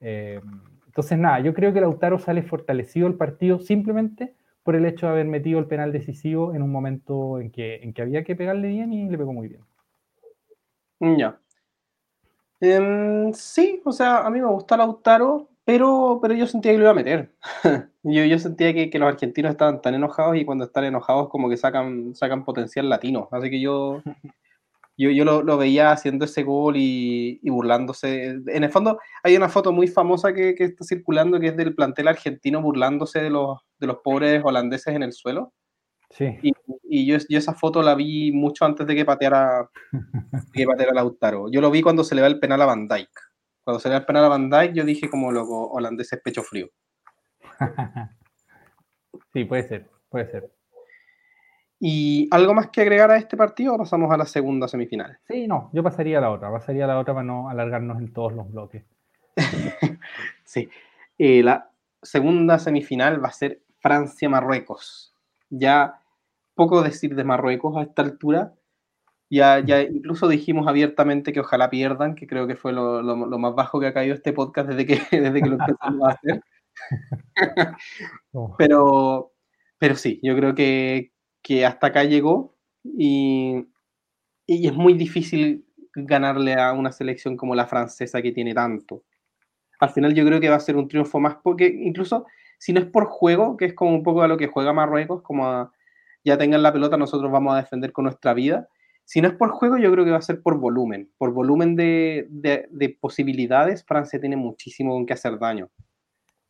[0.00, 0.40] Eh,
[0.86, 5.12] entonces, nada, yo creo que Lautaro sale fortalecido el partido simplemente por el hecho de
[5.12, 8.68] haber metido el penal decisivo en un momento en que, en que había que pegarle
[8.68, 9.62] bien y le pegó muy bien.
[11.18, 11.36] Ya.
[12.60, 16.84] Em, sí, o sea, a mí me gusta Lautaro, pero, pero yo sentía que lo
[16.84, 17.34] iba a meter.
[18.04, 21.50] yo, yo sentía que, que, los argentinos estaban tan enojados y cuando están enojados como
[21.50, 23.28] que sacan, sacan potencial latino.
[23.32, 24.00] Así que yo,
[24.96, 28.38] yo, yo lo, lo, veía haciendo ese gol y, y, burlándose.
[28.46, 31.74] En el fondo hay una foto muy famosa que, que, está circulando que es del
[31.74, 35.52] plantel argentino burlándose de los, de los pobres holandeses en el suelo.
[36.10, 36.26] Sí.
[36.42, 36.52] Y,
[36.84, 40.94] y yo, yo, esa foto la vi mucho antes de que pateara, de que pateara
[40.94, 41.50] Lautaro.
[41.50, 43.10] Yo lo vi cuando se le va el penal a Van Dijk.
[43.66, 46.68] Cuando va el penal a Van Dijk, yo dije como loco, holandeses pecho frío.
[49.32, 50.52] sí, puede ser, puede ser.
[51.80, 55.18] ¿Y algo más que agregar a este partido o pasamos a la segunda semifinal?
[55.26, 58.12] Sí, no, yo pasaría a la otra, pasaría a la otra para no alargarnos en
[58.12, 58.84] todos los bloques.
[60.44, 60.70] sí,
[61.18, 61.68] eh, la
[62.00, 65.12] segunda semifinal va a ser Francia-Marruecos.
[65.50, 66.02] Ya
[66.54, 68.54] poco decir de Marruecos a esta altura.
[69.28, 73.38] Ya, ya incluso dijimos abiertamente que ojalá pierdan, que creo que fue lo, lo, lo
[73.38, 76.42] más bajo que ha caído este podcast desde que, desde que lo empezamos a hacer.
[78.32, 78.54] Oh.
[78.58, 79.32] pero,
[79.78, 81.12] pero sí, yo creo que,
[81.42, 83.66] que hasta acá llegó y,
[84.46, 89.04] y, es muy difícil ganarle a una selección como la francesa que tiene tanto.
[89.80, 92.26] Al final yo creo que va a ser un triunfo más porque incluso
[92.58, 95.22] si no es por juego, que es como un poco a lo que juega Marruecos,
[95.22, 95.72] como a,
[96.24, 98.68] ya tengan la pelota, nosotros vamos a defender con nuestra vida.
[99.06, 101.10] Si no es por juego, yo creo que va a ser por volumen.
[101.16, 105.70] Por volumen de, de, de posibilidades, Francia tiene muchísimo con que hacer daño.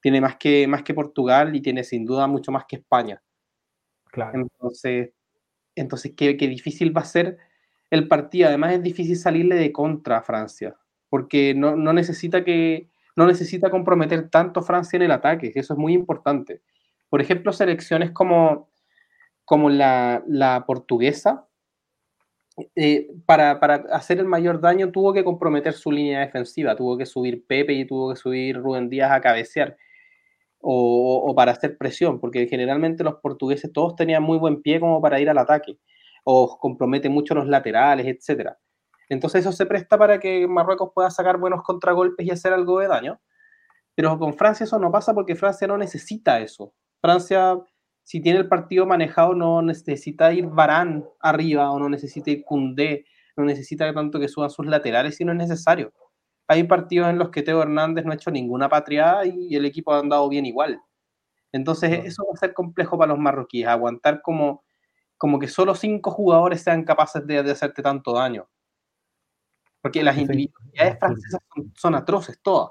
[0.01, 3.23] Tiene más que, más que Portugal y tiene sin duda mucho más que España.
[4.07, 4.40] Claro.
[4.40, 5.11] Entonces,
[5.75, 7.37] entonces qué, qué difícil va a ser
[7.90, 8.49] el partido.
[8.49, 10.75] Además, es difícil salirle de contra a Francia,
[11.11, 15.79] porque no, no, necesita que, no necesita comprometer tanto Francia en el ataque, eso es
[15.79, 16.62] muy importante.
[17.11, 18.69] Por ejemplo, selecciones como
[19.47, 21.47] como la, la portuguesa,
[22.75, 23.53] eh, para,
[23.92, 27.87] hacer el mayor daño tuvo que comprometer su línea defensiva, tuvo que subir Pepe y
[27.87, 29.77] tuvo que subir Rubén Díaz a cabecear
[30.61, 35.01] o, o, para hacer presión, porque generalmente los portugueses todos tenían muy buen pie como
[35.03, 35.79] para ir al ataque
[36.25, 38.51] o compromete mucho los laterales, etc.
[39.09, 42.88] Entonces eso se presta para que Marruecos pueda sacar buenos contragolpes y hacer algo de
[42.88, 43.21] daño,
[43.95, 46.75] pero con Francia eso no pasa porque Francia no necesita eso.
[47.01, 47.57] Francia
[48.07, 53.05] si tiene el partido manejado, no necesita ir Barán arriba o no necesita ir Cundé,
[53.37, 55.92] no necesita tanto que suban sus laterales si no es necesario.
[56.47, 59.92] Hay partidos en los que Teo Hernández no ha hecho ninguna patriada y el equipo
[59.92, 60.81] ha andado bien igual.
[61.51, 64.62] Entonces, eso va a ser complejo para los marroquíes, aguantar como,
[65.19, 68.49] como que solo cinco jugadores sean capaces de, de hacerte tanto daño.
[69.83, 72.71] Porque las individualidades francesas son, son atroces todas.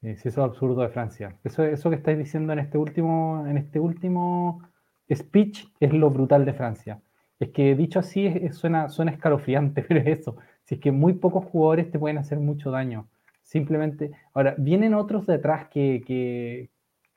[0.00, 1.36] Sí, eso es absurdo de Francia.
[1.42, 4.62] Eso, eso que estáis diciendo en este último, en este último
[5.12, 7.00] speech es lo brutal de Francia.
[7.40, 10.36] Es que dicho así es, suena, suena escalofriante, pero es eso.
[10.64, 13.08] Si es que muy pocos jugadores te pueden hacer mucho daño.
[13.42, 14.12] Simplemente.
[14.34, 16.70] Ahora, vienen otros detrás que, que,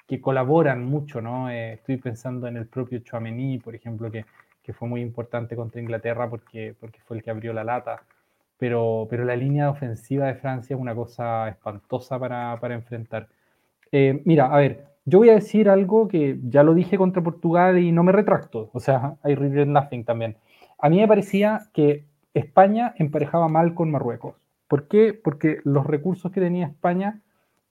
[0.07, 1.49] que colaboran mucho, ¿no?
[1.49, 4.25] Eh, estoy pensando en el propio Chouameni, por ejemplo, que,
[4.63, 8.03] que fue muy importante contra Inglaterra porque, porque fue el que abrió la lata.
[8.61, 13.27] Pero, pero la línea ofensiva de Francia es una cosa espantosa para, para enfrentar.
[13.91, 17.79] Eh, mira, a ver, yo voy a decir algo que ya lo dije contra Portugal
[17.79, 18.69] y no me retracto.
[18.71, 20.37] O sea, hay regret nothing también.
[20.77, 24.35] A mí me parecía que España emparejaba mal con Marruecos.
[24.67, 25.15] ¿Por qué?
[25.15, 27.19] Porque los recursos que tenía España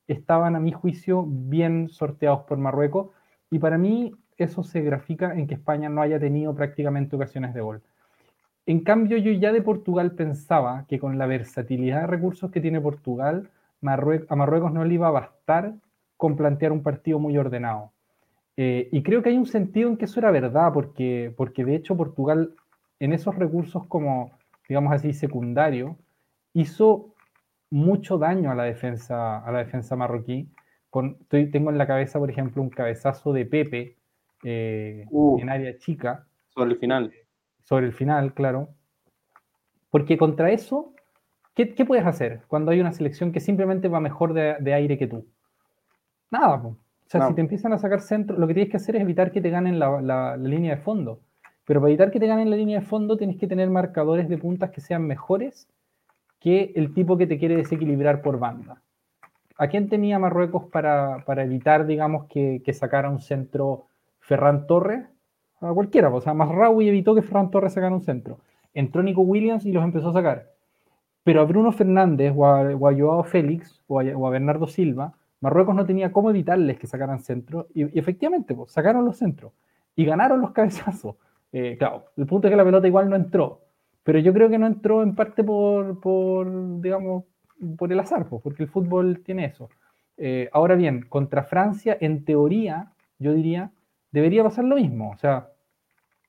[0.09, 3.11] estaban, a mi juicio, bien sorteados por Marruecos.
[3.49, 7.61] Y para mí eso se grafica en que España no haya tenido prácticamente ocasiones de
[7.61, 7.81] gol.
[8.71, 12.81] En cambio, yo ya de Portugal pensaba que con la versatilidad de recursos que tiene
[12.81, 13.51] Portugal,
[13.83, 15.75] a Marruecos no le iba a bastar
[16.17, 17.91] con plantear un partido muy ordenado.
[18.57, 21.75] Eh, y creo que hay un sentido en que eso era verdad, porque, porque de
[21.75, 22.55] hecho Portugal
[23.01, 25.97] en esos recursos como, digamos así, secundario,
[26.55, 27.13] hizo
[27.71, 30.49] mucho daño a la defensa, a la defensa marroquí.
[30.91, 33.97] Con, estoy, tengo en la cabeza, por ejemplo, un cabezazo de Pepe
[34.45, 35.41] eh, uh.
[35.41, 36.25] en área chica.
[36.55, 37.13] Sobre el final.
[37.63, 38.69] Sobre el final, claro.
[39.91, 40.93] Porque contra eso,
[41.55, 44.99] ¿qué, qué puedes hacer cuando hay una selección que simplemente va mejor de, de aire
[44.99, 45.27] que tú?
[46.31, 46.77] Nada, o
[47.11, 49.41] sea, si te empiezan a sacar centro, lo que tienes que hacer es evitar que
[49.41, 51.19] te ganen la, línea de fondo.
[51.65, 54.39] Pero para evitar que te ganen la línea de fondo, tienes que tener marcadores de
[54.39, 55.69] puntas que sean mejores
[56.39, 58.81] que el tipo que te quiere desequilibrar por banda.
[59.59, 63.87] ¿A quién tenía Marruecos para, evitar, digamos, que, sacara un centro
[64.21, 65.05] Ferran Torres?
[65.61, 68.39] A cualquiera, o sea, Masraoui evitó que Ferran Torres sacara un centro.
[68.73, 70.51] Entró Nico Williams y los empezó a sacar.
[71.23, 76.13] Pero a Bruno Fernández o a, Joao Félix o a Bernardo Silva Marruecos no tenía
[76.13, 79.53] cómo evitarles que sacaran centro y, efectivamente pues, sacaron los centros
[79.97, 81.17] y ganaron los cabezazos.
[81.53, 83.63] Eh, claro, el punto es que la pelota igual no entró,
[84.05, 87.25] pero yo creo que no entró en parte por, por digamos,
[87.77, 89.69] por el azar, pues, porque el fútbol tiene eso.
[90.17, 93.71] Eh, ahora bien, contra Francia, en teoría, yo diría,
[94.13, 95.11] debería pasar lo mismo.
[95.11, 95.49] O sea,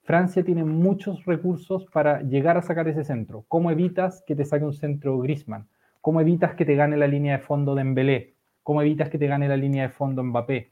[0.03, 3.45] Francia tiene muchos recursos para llegar a sacar ese centro.
[3.47, 5.67] ¿Cómo evitas que te saque un centro Grisman?
[6.01, 8.33] ¿Cómo evitas que te gane la línea de fondo de Embelé?
[8.63, 10.71] ¿Cómo evitas que te gane la línea de fondo Mbappé?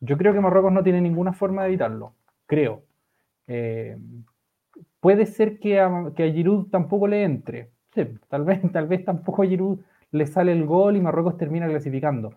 [0.00, 2.14] Yo creo que Marruecos no tiene ninguna forma de evitarlo,
[2.46, 2.84] creo.
[3.46, 3.98] Eh,
[5.00, 7.70] puede ser que a, Giroud tampoco le entre.
[7.94, 9.80] Sí, tal vez, tal vez tampoco a Giroud
[10.12, 12.34] le sale el gol y Marruecos termina clasificando.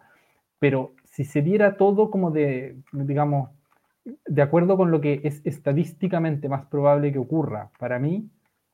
[0.60, 3.50] Pero si se diera todo como de, digamos,
[4.06, 8.30] de acuerdo con lo que es estadísticamente más probable que ocurra, para mí,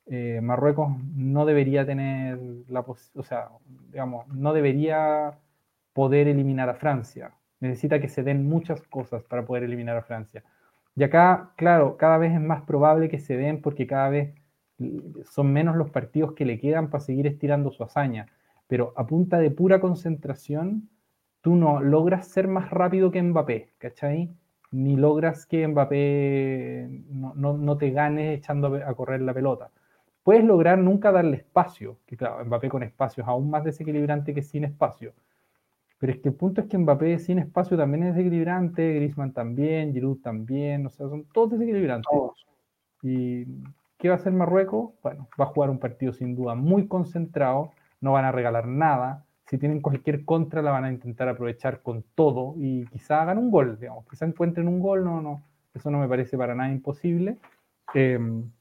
[0.08, 3.50] eh, Marruecos no debería tener la posibilidad, o sea,
[3.92, 5.38] digamos, no debería
[5.94, 7.34] poder eliminar a Francia.
[7.60, 10.44] Necesita que se den muchas cosas para poder eliminar a Francia.
[10.96, 14.34] Y acá, claro, cada vez es más probable que se den porque cada vez
[15.26, 18.28] son menos los partidos que le quedan para seguir estirando su hazaña.
[18.68, 20.90] Pero a punta de pura concentración,
[21.42, 24.32] tú no logras ser más rápido que Mbappé, ¿cachai?
[24.72, 29.72] Ni logras que Mbappé no, no te gane echando a correr la pelota.
[30.24, 34.44] Puedes lograr nunca darle espacio, que claro, Mbappé con espacio es aún más desequilibrante que
[34.44, 35.14] sin espacio
[36.00, 39.92] pero es que el punto es que Mbappé sin espacio también es desequilibrante, Griezmann también,
[39.92, 42.10] Giroud también, o sea, son todos desequilibrantes.
[43.04, 43.46] ¿Y
[43.98, 44.92] qué va a hacer Marruecos?
[45.04, 49.26] Bueno, va a jugar un partido sin duda muy concentrado, no van a regalar nada,
[49.50, 53.50] si tienen cualquier contra la van a intentar aprovechar con todo y quizá hagan un
[53.50, 57.38] gol, digamos, quizá encuentren un gol, no, no, eso no me parece para nada imposible,
[57.94, 58.52] em,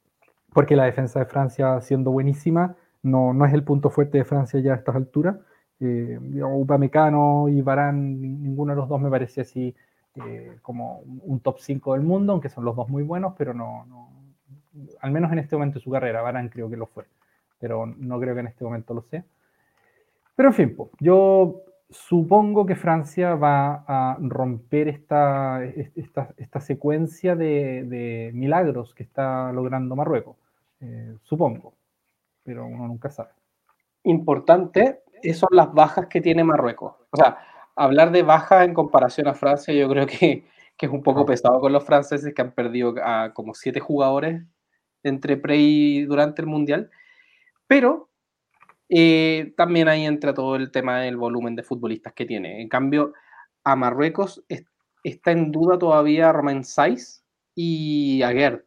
[0.53, 4.61] porque la defensa de Francia, siendo buenísima, no, no es el punto fuerte de Francia
[4.61, 5.37] ya a estas alturas
[5.81, 9.74] eh, Upamecano y Barán, ninguno de los dos me parece así
[10.16, 13.85] eh, como un top 5 del mundo, aunque son los dos muy buenos, pero no,
[13.87, 14.11] no,
[15.01, 17.05] al menos en este momento de su carrera, Barán creo que lo fue,
[17.61, 19.24] pero no creo que en este momento lo sea.
[20.38, 27.83] Pero en fin, yo supongo que Francia va a romper esta, esta, esta secuencia de,
[27.83, 30.37] de, milagros que está logrando Marruecos.
[30.81, 31.74] Eh, supongo,
[32.44, 33.31] pero uno nunca sabe.
[34.05, 35.01] Importante
[35.35, 36.94] son las bajas que tiene Marruecos.
[37.11, 37.38] O sea,
[37.74, 40.44] hablar de bajas en comparación a Francia, yo creo que,
[40.81, 44.44] es un poco pesado con los franceses que han perdido a como siete jugadores
[45.03, 46.90] entre pre y durante el Mundial.
[47.66, 48.08] Pero
[48.88, 52.61] eh, también ahí entra todo el tema del volumen de futbolistas que tiene.
[52.62, 53.12] En cambio,
[53.64, 54.44] a Marruecos
[55.05, 57.24] está en duda todavía Romain Saiz
[57.55, 58.62] y Aguerd,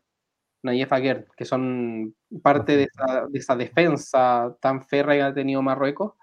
[0.63, 5.61] Nayef Aguerd, que son parte de esa, de esa defensa tan férrea que ha tenido
[5.61, 6.13] Marruecos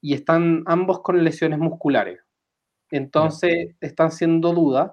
[0.00, 2.20] y están ambos con lesiones musculares.
[2.90, 4.92] Entonces están siendo dudas.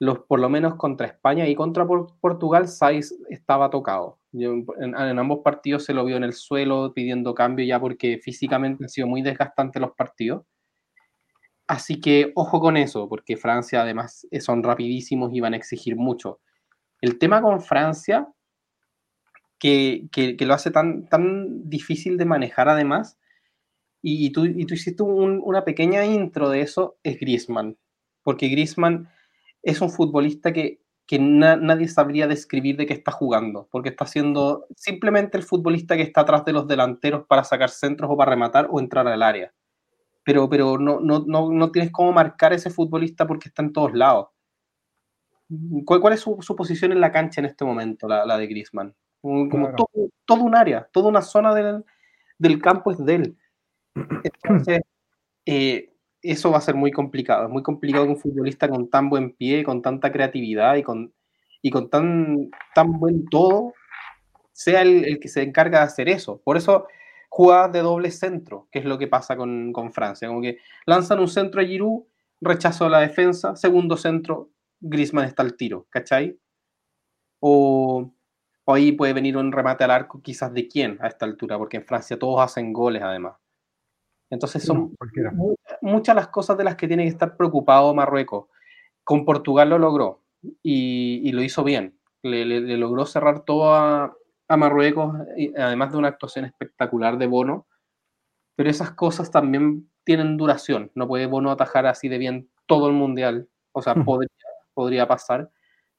[0.00, 4.18] Los, por lo menos contra España y contra Portugal, Saiz estaba tocado.
[4.34, 8.88] En, ambos partidos se lo vio en el suelo pidiendo cambio ya porque físicamente han
[8.88, 10.44] sido muy desgastantes los partidos.
[11.66, 16.40] Así que ojo con eso, porque Francia además son rapidísimos y van a exigir mucho.
[17.00, 18.28] El tema con Francia,
[19.58, 20.08] que,
[20.40, 23.18] lo hace tan, tan difícil de manejar además,
[24.02, 27.78] y, tú, y tú hiciste una pequeña intro de eso, es Griezmann.
[28.22, 29.08] Porque Griezmann
[29.62, 35.36] es un futbolista que, nadie sabría describir de qué está jugando, porque está siendo simplemente
[35.36, 38.80] el futbolista que está atrás de los delanteros para sacar centros o para rematar o
[38.80, 39.52] entrar al área.
[40.24, 44.28] Pero, pero no, no, no, tienes cómo marcar ese futbolista porque está en todos lados.
[45.84, 48.94] ¿Cuál, es su, posición en la cancha en este momento, la, de Griezmann?
[49.20, 49.74] Como
[50.26, 51.84] todo, un área, toda una zona del,
[52.38, 53.38] del campo es de él.
[53.94, 54.80] Entonces,
[55.44, 55.93] eh,
[56.24, 57.44] eso va a ser muy complicado.
[57.44, 61.12] Es muy complicado que un futbolista con tan buen pie, con tanta creatividad y con,
[61.62, 63.74] y con tan, tan buen todo
[64.52, 66.40] sea el, que se encarga de hacer eso.
[66.42, 66.86] Por eso
[67.28, 70.28] jugadas de doble centro, que es lo que pasa con, Francia.
[70.28, 72.04] Como que lanzan un centro a Giroud,
[72.40, 76.38] rechazo a la defensa, segundo centro, Griezmann está al tiro, ¿cachai?
[77.40, 78.10] O,
[78.64, 81.78] o ahí puede venir un remate al arco, quizás de quién a esta altura, porque
[81.78, 83.34] en Francia todos hacen goles además.
[84.30, 84.94] Entonces son
[85.80, 88.46] muchas las cosas de las que tiene que estar preocupado Marruecos.
[89.04, 90.22] Con Portugal lo logró
[90.62, 91.98] y, lo hizo bien.
[92.22, 94.16] Le, logró cerrar todo a,
[94.48, 95.14] Marruecos,
[95.56, 97.66] además de una actuación espectacular de Bono.
[98.56, 100.90] Pero esas cosas también tienen duración.
[100.94, 103.48] No puede Bono atajar así de bien todo el mundial.
[103.72, 104.30] O sea, podría,
[104.74, 105.50] podría pasar.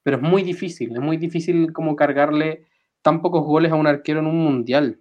[0.02, 0.92] Pero es muy difícil.
[0.92, 2.66] Es muy difícil como cargarle
[3.02, 5.00] tan pocos goles a un arquero en un mundial.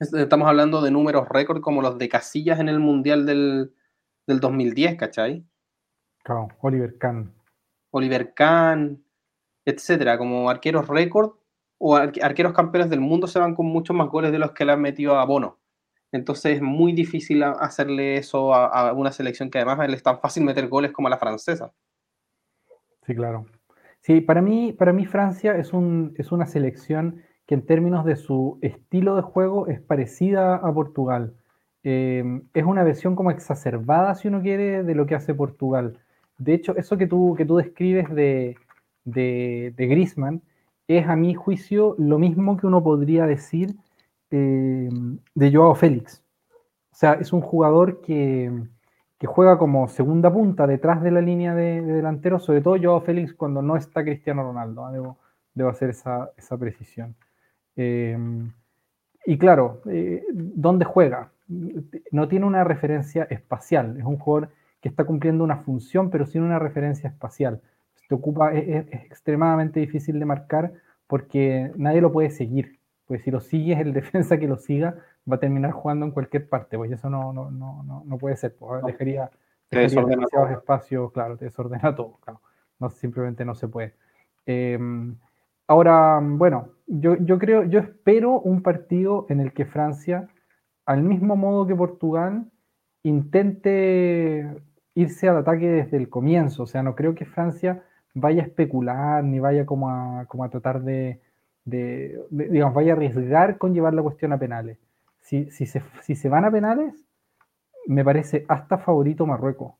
[0.00, 3.72] Estamos hablando de números récord como los de Casillas en el Mundial del,
[4.26, 5.44] 2010, ¿cachai?
[6.22, 7.34] Claro, Oliver Kahn.
[7.90, 9.02] Oliver Kahn,
[9.64, 11.32] etcétera, como arqueros récord
[11.78, 14.72] o arqueros campeones del mundo se van con muchos más goles de los que le
[14.72, 15.58] han metido a Bono.
[16.12, 20.68] Entonces es muy difícil hacerle eso a, una selección que además es tan fácil meter
[20.68, 21.72] goles como a la francesa.
[23.04, 23.46] Sí, claro.
[24.00, 28.16] Sí, para mí, para mí Francia es, un, es una selección que en términos de
[28.16, 31.34] su estilo de juego es parecida a Portugal.
[31.82, 35.98] Eh, es una versión como exacerbada, si uno quiere, de lo que hace Portugal.
[36.36, 38.58] De hecho, eso que tú, que tú describes de,
[39.04, 40.42] de, de Griezmann
[40.88, 43.76] es, a mi juicio, lo mismo que uno podría decir
[44.30, 44.90] eh,
[45.34, 46.22] de Joao Félix.
[46.92, 48.52] O sea, es un jugador que,
[49.18, 53.32] que, juega como segunda punta detrás de la línea de, delantero, sobre todo Joao Félix
[53.32, 54.90] cuando no está Cristiano Ronaldo.
[54.90, 55.16] Debo,
[55.54, 57.16] debo, hacer esa, esa precisión.
[57.78, 58.52] Em,
[59.24, 61.30] y claro, eh, ¿dónde juega?
[62.10, 66.42] No tiene una referencia espacial, es un jugador que está cumpliendo una función, pero sin
[66.42, 67.62] una referencia espacial.
[68.08, 70.72] Te ocupa, es, extremadamente difícil de marcar
[71.06, 72.80] porque nadie lo puede seguir.
[73.06, 74.96] Pues si lo sigues, el defensa que lo siga
[75.30, 78.56] va a terminar jugando en cualquier parte, pues eso no, no, no, no puede ser.
[78.56, 79.30] Pues, dejaría,
[79.70, 82.18] demasiados espacios, claro, te desordena todo.
[82.24, 82.40] Claro.
[82.80, 83.94] No, simplemente no se puede.
[84.46, 85.16] Em,
[85.68, 90.28] Ahora, bueno, yo, creo, yo espero un partido en el que Francia,
[90.86, 92.46] al mismo modo que Portugal,
[93.02, 94.62] intente
[94.94, 96.62] irse al ataque desde el comienzo.
[96.64, 97.82] O sea, no creo que Francia
[98.14, 101.20] vaya a especular ni vaya como a, como a tratar de,
[101.64, 104.78] digamos, vaya a arriesgar con llevar la cuestión a penales.
[105.20, 107.04] Si, se, van a penales,
[107.86, 109.74] me parece hasta favorito Marruecos.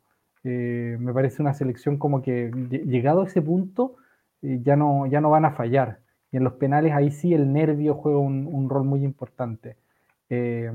[0.44, 3.96] Eh, me parece una selección como que llegado a ese punto
[4.40, 6.00] ya, no, ya no van a fallar.
[6.30, 9.76] Y en los penales ahí sí el nervio juega un, rol muy importante.
[10.30, 10.70] Eh,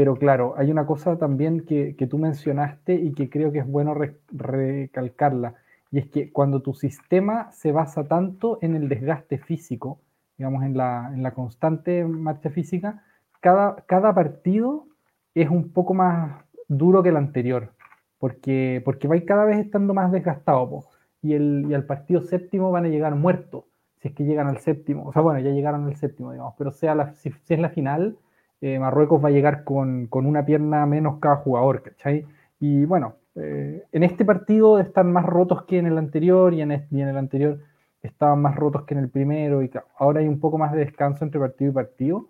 [0.00, 3.94] pero claro, hay una cosa también que, tú mencionaste y que creo que es bueno
[4.32, 5.56] recalcarla,
[5.90, 10.00] y es que cuando tu sistema se basa tanto en el desgaste físico,
[10.38, 13.04] digamos, en la, en la constante marcha física,
[13.40, 14.86] cada, cada, partido
[15.34, 17.74] es un poco más duro que el anterior,
[18.18, 20.84] porque, porque va cada vez estando más desgastado
[21.20, 23.64] y, el, y al partido séptimo van a llegar muertos,
[24.00, 25.04] si es que llegan al séptimo.
[25.06, 28.16] O sea, bueno, ya llegaron al séptimo, digamos, pero sea si, es la final,
[28.60, 32.26] eh, Marruecos va a llegar con, con, una pierna menos cada jugador, ¿cachai?
[32.58, 36.86] Y bueno, eh, en este partido están más rotos que en el anterior y en,
[36.90, 37.60] y en el anterior
[38.02, 41.24] estaban más rotos que en el primero y ahora hay un poco más de descanso
[41.24, 42.28] entre partido y partido,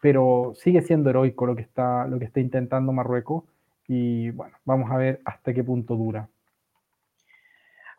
[0.00, 3.44] pero sigue siendo heroico lo que está, lo que está intentando Marruecos
[3.88, 6.28] y bueno, vamos a ver hasta qué punto dura.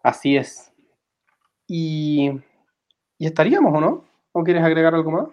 [0.04, 0.74] Así es.
[1.68, 2.32] Y,
[3.26, 4.06] estaríamos, ¿o no?
[4.32, 5.28] ¿O quieres agregar algo más?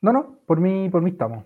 [0.00, 1.44] No, no, por mí, por mí estamos.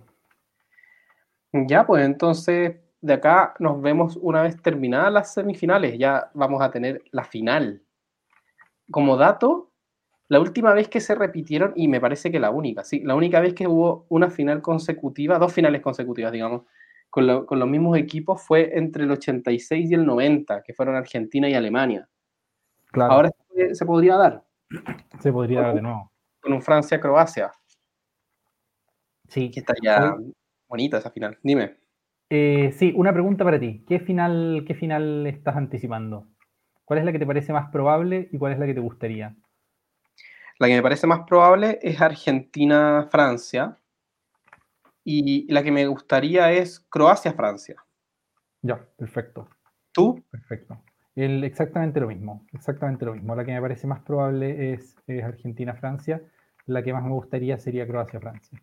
[1.53, 5.99] Ya, pues entonces de acá nos vemos una vez terminadas las semifinales.
[5.99, 7.83] Ya vamos a tener la final.
[8.91, 9.71] Como dato,
[10.29, 13.41] la última vez que se repitieron, y me parece que la única, sí, la única
[13.41, 16.62] vez que hubo una final consecutiva, dos finales consecutivas, digamos,
[17.11, 21.55] con, los mismos equipos fue entre el 86 y el 90, que fueron Argentina y
[21.55, 22.09] Alemania.
[22.93, 23.31] Ahora
[23.73, 24.45] se podría dar,
[25.21, 26.12] Se podría dar de nuevo.
[26.41, 27.53] Con un Francia-Croacia.
[29.29, 29.51] Sí.
[29.51, 30.14] Que estaría
[30.69, 31.39] bonita esa final.
[31.43, 31.77] Dime.
[32.31, 33.85] Eh, sí, una pregunta para ti.
[33.87, 36.27] ¿Qué final, ¿Qué final estás anticipando?
[36.85, 39.35] ¿Cuál es la que te parece más probable y cuál es la que te gustaría?
[40.59, 43.79] La que me parece más probable es Argentina-Francia.
[45.05, 47.77] Y la que me gustaría es Croacia-Francia.
[48.62, 49.49] Ya, perfecto.
[49.93, 50.23] ¿Tú?
[50.31, 50.83] Perfecto.
[51.19, 53.35] El, exactamente lo mismo, exactamente lo mismo.
[53.35, 56.23] La que me parece más probable es, Argentina-Francia.
[56.66, 58.62] La que más me gustaría sería Croacia-Francia.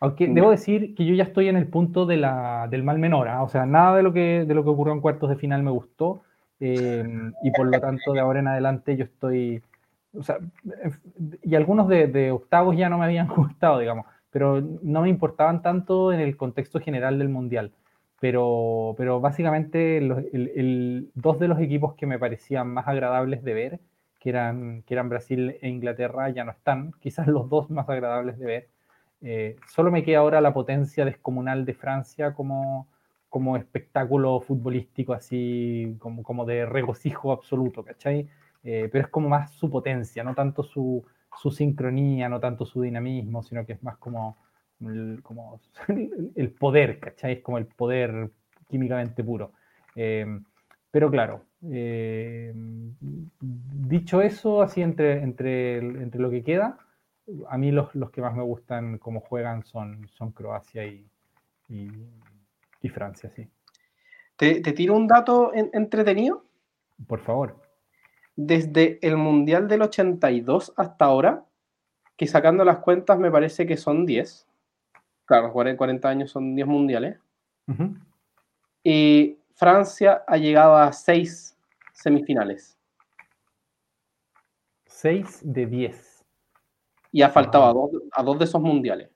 [0.00, 3.28] Aunque debo decir que yo ya estoy en el punto de la, del mal menor,
[3.28, 3.44] ¿ah?
[3.44, 5.70] o sea, nada de lo, que, de lo que ocurrió en cuartos de final me
[5.70, 6.22] gustó,
[6.58, 7.04] eh,
[7.44, 9.62] y por lo tanto de ahora en adelante yo estoy,
[10.14, 10.38] o sea,
[11.42, 15.62] y algunos de, de, octavos ya no me habían gustado, digamos, pero no me importaban
[15.62, 17.70] tanto en el contexto general del Mundial
[18.20, 23.80] pero, pero básicamente el, dos de los equipos que me parecían más agradables de ver,
[24.20, 28.38] que eran, que eran Brasil e Inglaterra, ya no están, quizás los dos más agradables
[28.38, 28.68] de ver.
[29.22, 32.88] Eh, solo me queda ahora la potencia descomunal de Francia como,
[33.30, 38.28] como espectáculo futbolístico, así como, como de regocijo absoluto, ¿cachai?
[38.64, 41.02] Eh, pero es como más su potencia, no tanto su,
[41.40, 44.36] su sincronía, no tanto su dinamismo, sino que es más como
[44.80, 45.60] el, como
[46.34, 47.34] el poder, ¿cachai?
[47.34, 48.30] Es como el poder
[48.68, 49.52] químicamente puro.
[49.94, 50.26] Eh,
[50.90, 52.52] pero claro, eh,
[53.40, 56.78] dicho eso, así entre, entre, entre lo que queda,
[57.48, 61.06] a mí los, los, que más me gustan como juegan son, son Croacia y,
[61.68, 63.48] y, Francia, sí.
[64.36, 66.44] ¿Te, ¿Te, tiro un dato entretenido?
[67.06, 67.60] Por favor.
[68.34, 71.44] Desde el Mundial del 82 hasta ahora,
[72.16, 74.48] que sacando las cuentas me parece que son 10,
[75.30, 77.16] Claro, 40 años son 10 mundiales.
[78.82, 81.56] Y Francia ha llegado a 6
[81.92, 82.76] semifinales.
[84.86, 86.26] 6 de 10.
[87.12, 89.08] Y ha faltado a, dos, a, dos, de esos mundiales.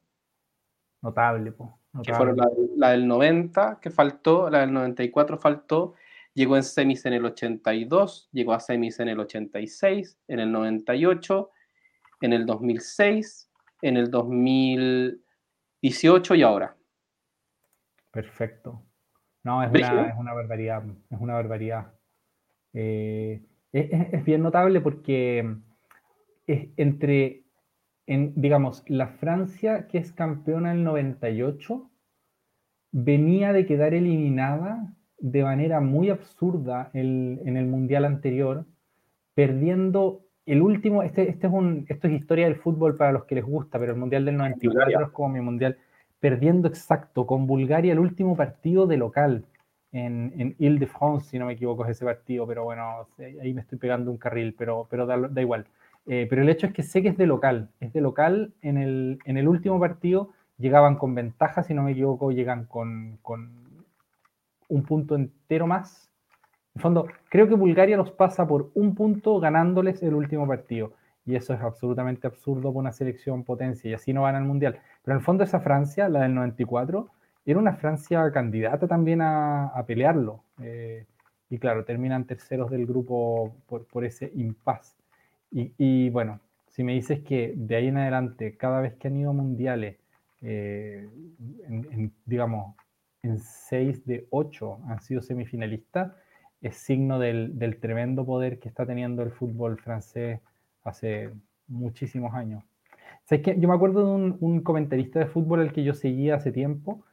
[1.03, 1.81] Notable, po.
[2.05, 5.95] Que fueron la, la, del 90, que faltó, la del 94 faltó,
[6.33, 11.51] llegó en semis en el 82, llegó a semis en el 86, en el 98,
[12.21, 13.51] en el 2006,
[13.83, 15.24] en el 2000
[15.85, 16.75] 18 y ahora.
[18.11, 18.83] Perfecto.
[19.43, 20.83] No, es una, es una, barbaridad.
[21.11, 21.93] Es una barbaridad.
[22.73, 25.59] Eh, es, bien notable porque
[26.47, 27.45] es entre,
[28.07, 31.91] en, digamos, la Francia, que es campeona del 98,
[32.91, 38.65] venía de quedar eliminada de manera muy absurda en el Mundial anterior,
[39.35, 43.35] perdiendo el último, este, este es un, esto es historia del fútbol para los que
[43.35, 45.79] les gusta, pero el Mundial del 94 es como mi Mundial,
[46.21, 49.45] perdiendo exacto con Bulgaria el último partido de local
[49.93, 53.79] en, en Ile-de-France, si no me equivoco es ese partido, pero bueno, ahí me estoy
[53.79, 55.67] pegando un carril, pero, pero da, igual.
[56.07, 58.77] Eh, pero el hecho es que sé que es de local, es de local, en
[58.77, 63.85] el, en el último partido llegaban con ventaja, si no me equivoco, llegan con, con
[64.69, 66.11] un punto entero más
[66.75, 70.93] en fondo, creo que Bulgaria los pasa por un punto ganándoles el último partido.
[71.25, 73.91] Y eso es absolutamente absurdo para una selección potencia.
[73.91, 74.79] Y así no van al Mundial.
[75.03, 77.09] Pero en el fondo esa Francia, la del 94,
[77.47, 80.43] era una Francia candidata también a, pelearlo.
[80.61, 81.07] Eh,
[81.49, 84.97] y claro, terminan terceros del grupo por, ese impas.
[85.53, 89.33] Y, bueno, si me dices que de ahí en adelante, cada vez que han ido
[89.33, 89.99] mundiales,
[90.43, 91.09] eh,
[92.27, 92.75] digamos,
[93.23, 96.13] en 6 de 8 han sido semifinalistas,
[96.65, 100.41] es signo del, tremendo poder que está teniendo el fútbol francés
[100.83, 101.31] hace
[101.69, 102.65] muchísimos años.
[103.29, 107.05] que yo me acuerdo de un, comentarista de fútbol al que yo seguía hace tiempo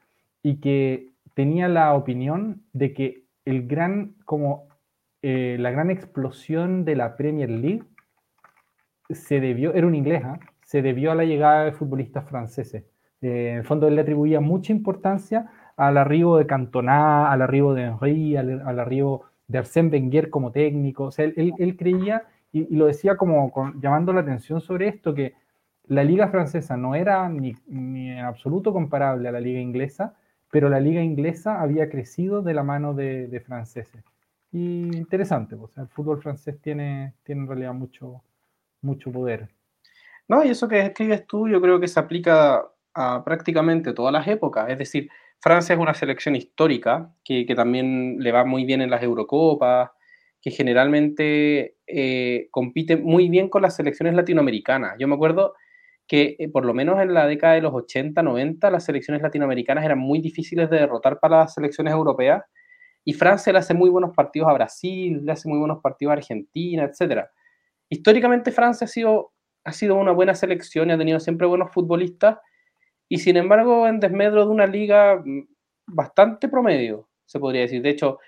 [0.41, 4.69] y que tenía la opinión de que el gran, como
[5.21, 7.83] eh, la gran explosión de la Premier League
[9.09, 10.39] se debió, era un inglés, ¿ah?
[10.63, 12.85] se debió a la llegada de futbolistas franceses.
[13.21, 17.73] Eh, en el fondo él le atribuía mucha importancia al arribo de Cantona, al arribo
[17.73, 21.05] de Henry, al, al arribo de Arsène Wenger como técnico.
[21.05, 25.33] O sea, él, creía, y, lo decía como llamando la atención sobre esto, que
[25.87, 30.15] la liga francesa no era ni, en absoluto comparable a la liga inglesa,
[30.49, 34.03] pero la liga inglesa había crecido de la mano de, franceses.
[34.51, 38.21] Y interesante, pues, o sea, el fútbol francés tiene, tiene en realidad mucho,
[38.81, 39.49] mucho poder.
[40.27, 44.27] No, y eso que escribes tú, yo creo que se aplica a prácticamente todas las
[44.27, 44.69] épocas.
[44.69, 45.09] Es decir,
[45.41, 49.89] Francia es una selección histórica que, también le va muy bien en las Eurocopas,
[50.39, 54.95] que generalmente eh, compite muy bien con las selecciones latinoamericanas.
[54.99, 55.53] Yo me acuerdo
[56.07, 59.83] que eh, por lo menos en la década de los 80, 90, las selecciones latinoamericanas
[59.83, 62.43] eran muy difíciles de derrotar para las selecciones europeas
[63.03, 66.17] y Francia le hace muy buenos partidos a Brasil, le hace muy buenos partidos a
[66.17, 67.25] Argentina, etc.
[67.89, 69.33] históricamente Francia ha sido,
[69.63, 72.37] ha sido una buena selección y ha tenido siempre buenos futbolistas,
[73.11, 75.41] y sin embargo en desmedro de una liga mm,
[75.87, 77.81] bastante promedio, se podría decir.
[77.81, 78.19] De hecho,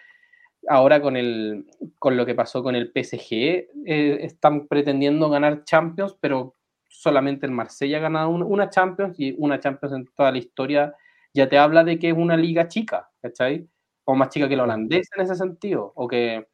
[0.68, 1.66] ahora con, el,
[2.00, 6.56] con lo que pasó con el PSG, eh, están pretendiendo ganar Champions, pero
[6.90, 10.96] solamente el Marsella ha ganado una Champions y una Champions en toda la historia
[11.34, 13.68] ya te habla de que es una liga chica, ¿cachai?
[14.06, 16.46] O más chica que la holandesa en ese sentido, o que,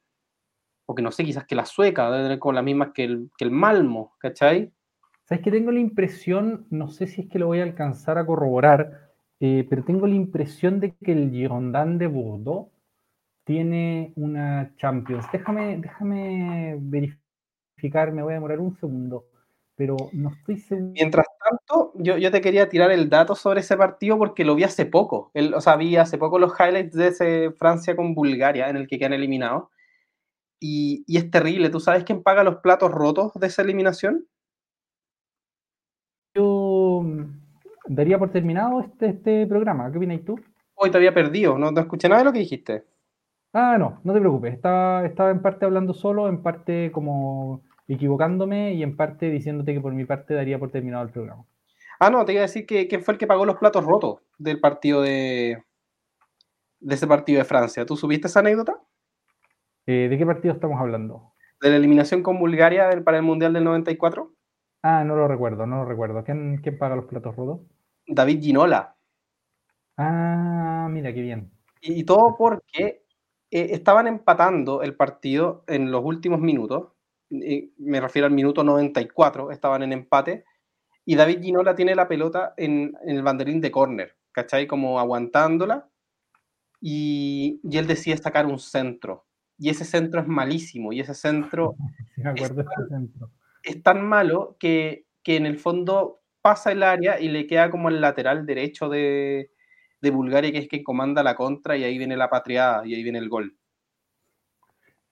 [0.87, 3.51] o que no sé, quizás que la sueca, con las mismas que el, que el
[3.51, 4.71] Malmo, ¿cachai?
[5.29, 8.25] Sabes que tengo la impresión, no sé si es que lo voy a alcanzar a
[8.25, 12.71] corroborar, eh, pero tengo la impresión de que el Girondin de Bordeaux
[13.45, 15.27] tiene una Champions.
[15.31, 19.27] Déjame, déjame verificar, me voy a demorar un segundo,
[19.75, 20.93] pero no estoy seguro.
[20.93, 24.63] Mientras tanto, yo, yo te quería tirar el dato sobre ese partido porque lo vi
[24.63, 25.29] hace poco.
[25.35, 28.87] El, o sea, vi hace poco los highlights de ese Francia con Bulgaria, en el
[28.87, 29.69] que quedan eliminados.
[30.59, 31.69] Y, y es terrible.
[31.69, 34.25] ¿Tú sabes quién paga los platos rotos de esa eliminación?
[37.03, 37.39] Yo
[37.87, 39.91] daría por terminado este, este programa.
[39.91, 40.39] ¿Qué opinas tú?
[40.75, 42.85] Hoy te había perdido, no, no escuché nada de lo que dijiste.
[43.51, 44.53] Ah, no, no te preocupes.
[44.53, 49.81] Estaba, estaba en parte hablando solo, en parte como equivocándome y en parte diciéndote que
[49.81, 51.45] por mi parte daría por terminado el programa.
[51.99, 54.19] Ah, no, te iba a decir que quién fue el que pagó los platos rotos
[54.37, 55.63] del partido de,
[56.79, 57.85] de ese partido de Francia.
[57.85, 58.79] ¿Tú subiste esa anécdota?
[59.87, 61.33] Eh, ¿De qué partido estamos hablando?
[61.59, 64.31] ¿De la eliminación con Bulgaria para el Mundial del 94?
[64.81, 66.23] Ah, no lo recuerdo, no lo recuerdo.
[66.23, 67.61] ¿Quién, quién paga los platos rotos?
[68.07, 68.95] David Ginola.
[69.97, 71.51] Ah, mira, qué bien.
[71.81, 73.03] Y, todo porque
[73.51, 76.89] eh, estaban empatando el partido en los últimos minutos.
[77.29, 80.45] me refiero al minuto 94, estaban en empate.
[81.05, 84.67] Y David Ginola tiene la pelota en, el banderín de córner, ¿cachai?
[84.67, 85.89] Como aguantándola.
[86.79, 89.25] Y, y él decide sacar un centro.
[89.57, 90.93] Y ese centro es malísimo.
[90.93, 91.75] Y ese centro.
[92.15, 93.31] Sí, me acuerdo de ese centro
[93.69, 98.01] es tan malo que, en el fondo pasa el área y le queda como el
[98.01, 99.51] lateral derecho de,
[100.01, 103.19] Bulgaria, que es quien comanda la contra, y ahí viene la patriada y ahí viene
[103.19, 103.55] el gol.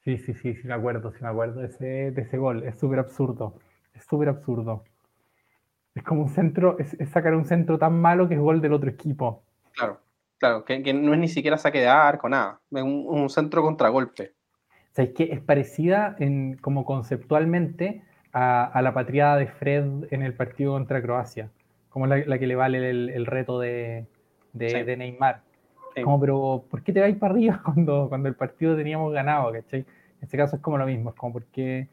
[0.03, 2.63] Sí, sí, sí, sí me acuerdo, sí me acuerdo de ese, de ese gol.
[2.63, 3.59] Es súper absurdo.
[3.93, 4.85] Es súper absurdo.
[5.93, 8.89] Es como un centro, es, sacar un centro tan malo que es gol del otro
[8.89, 9.43] equipo.
[9.73, 10.01] Claro,
[10.39, 12.59] claro, que, no es ni siquiera saque de arco, nada.
[12.71, 14.33] Es un, un centro contragolpe.
[14.91, 18.01] O sea, es que es parecida en, como conceptualmente
[18.33, 21.49] a, la patriada de Fred en el partido contra Croacia,
[21.89, 24.05] como la, la que le vale el, reto de,
[24.53, 25.41] de, Neymar.
[26.03, 29.51] Como, pero ¿por qué te vais para arriba cuando, cuando el partido teníamos ganado?
[29.51, 29.79] ¿cachai?
[29.81, 31.87] En este caso es como lo mismo, es como ¿por qué,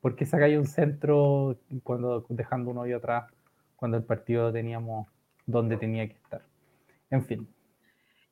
[0.00, 3.24] por qué sacáis un centro cuando dejando uno y atrás
[3.76, 5.08] cuando el partido teníamos
[5.46, 6.42] donde tenía que estar?
[7.10, 7.48] En fin.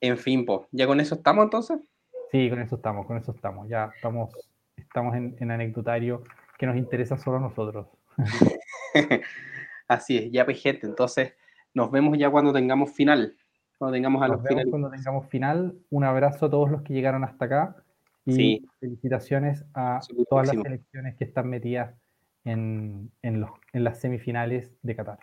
[0.00, 1.80] En fin, pues, ¿ya con eso estamos entonces?
[2.30, 3.68] Sí, con eso estamos, con eso estamos.
[3.68, 4.30] Ya estamos,
[4.76, 6.22] estamos en, en anecdotario
[6.58, 7.88] que nos interesa solo a nosotros.
[9.88, 11.34] Así es, ya pues gente, entonces
[11.74, 13.36] nos vemos ya cuando tengamos final.
[13.78, 14.40] Cuando tengamos a los
[14.70, 17.76] Cuando tengamos final, un abrazo a todos los que llegaron hasta acá
[18.24, 21.94] y felicitaciones a todas las selecciones que están metidas
[22.44, 25.18] en, en, las semifinales de Qatar.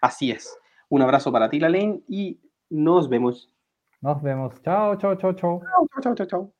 [0.00, 0.56] Así es.
[0.88, 2.40] Un abrazo para ti, Lalaine, y
[2.70, 3.52] nos vemos.
[4.00, 4.62] Nos vemos.
[4.62, 5.60] Chao, chao, chao, chao.
[5.62, 6.55] Chao, chao, chao, chao.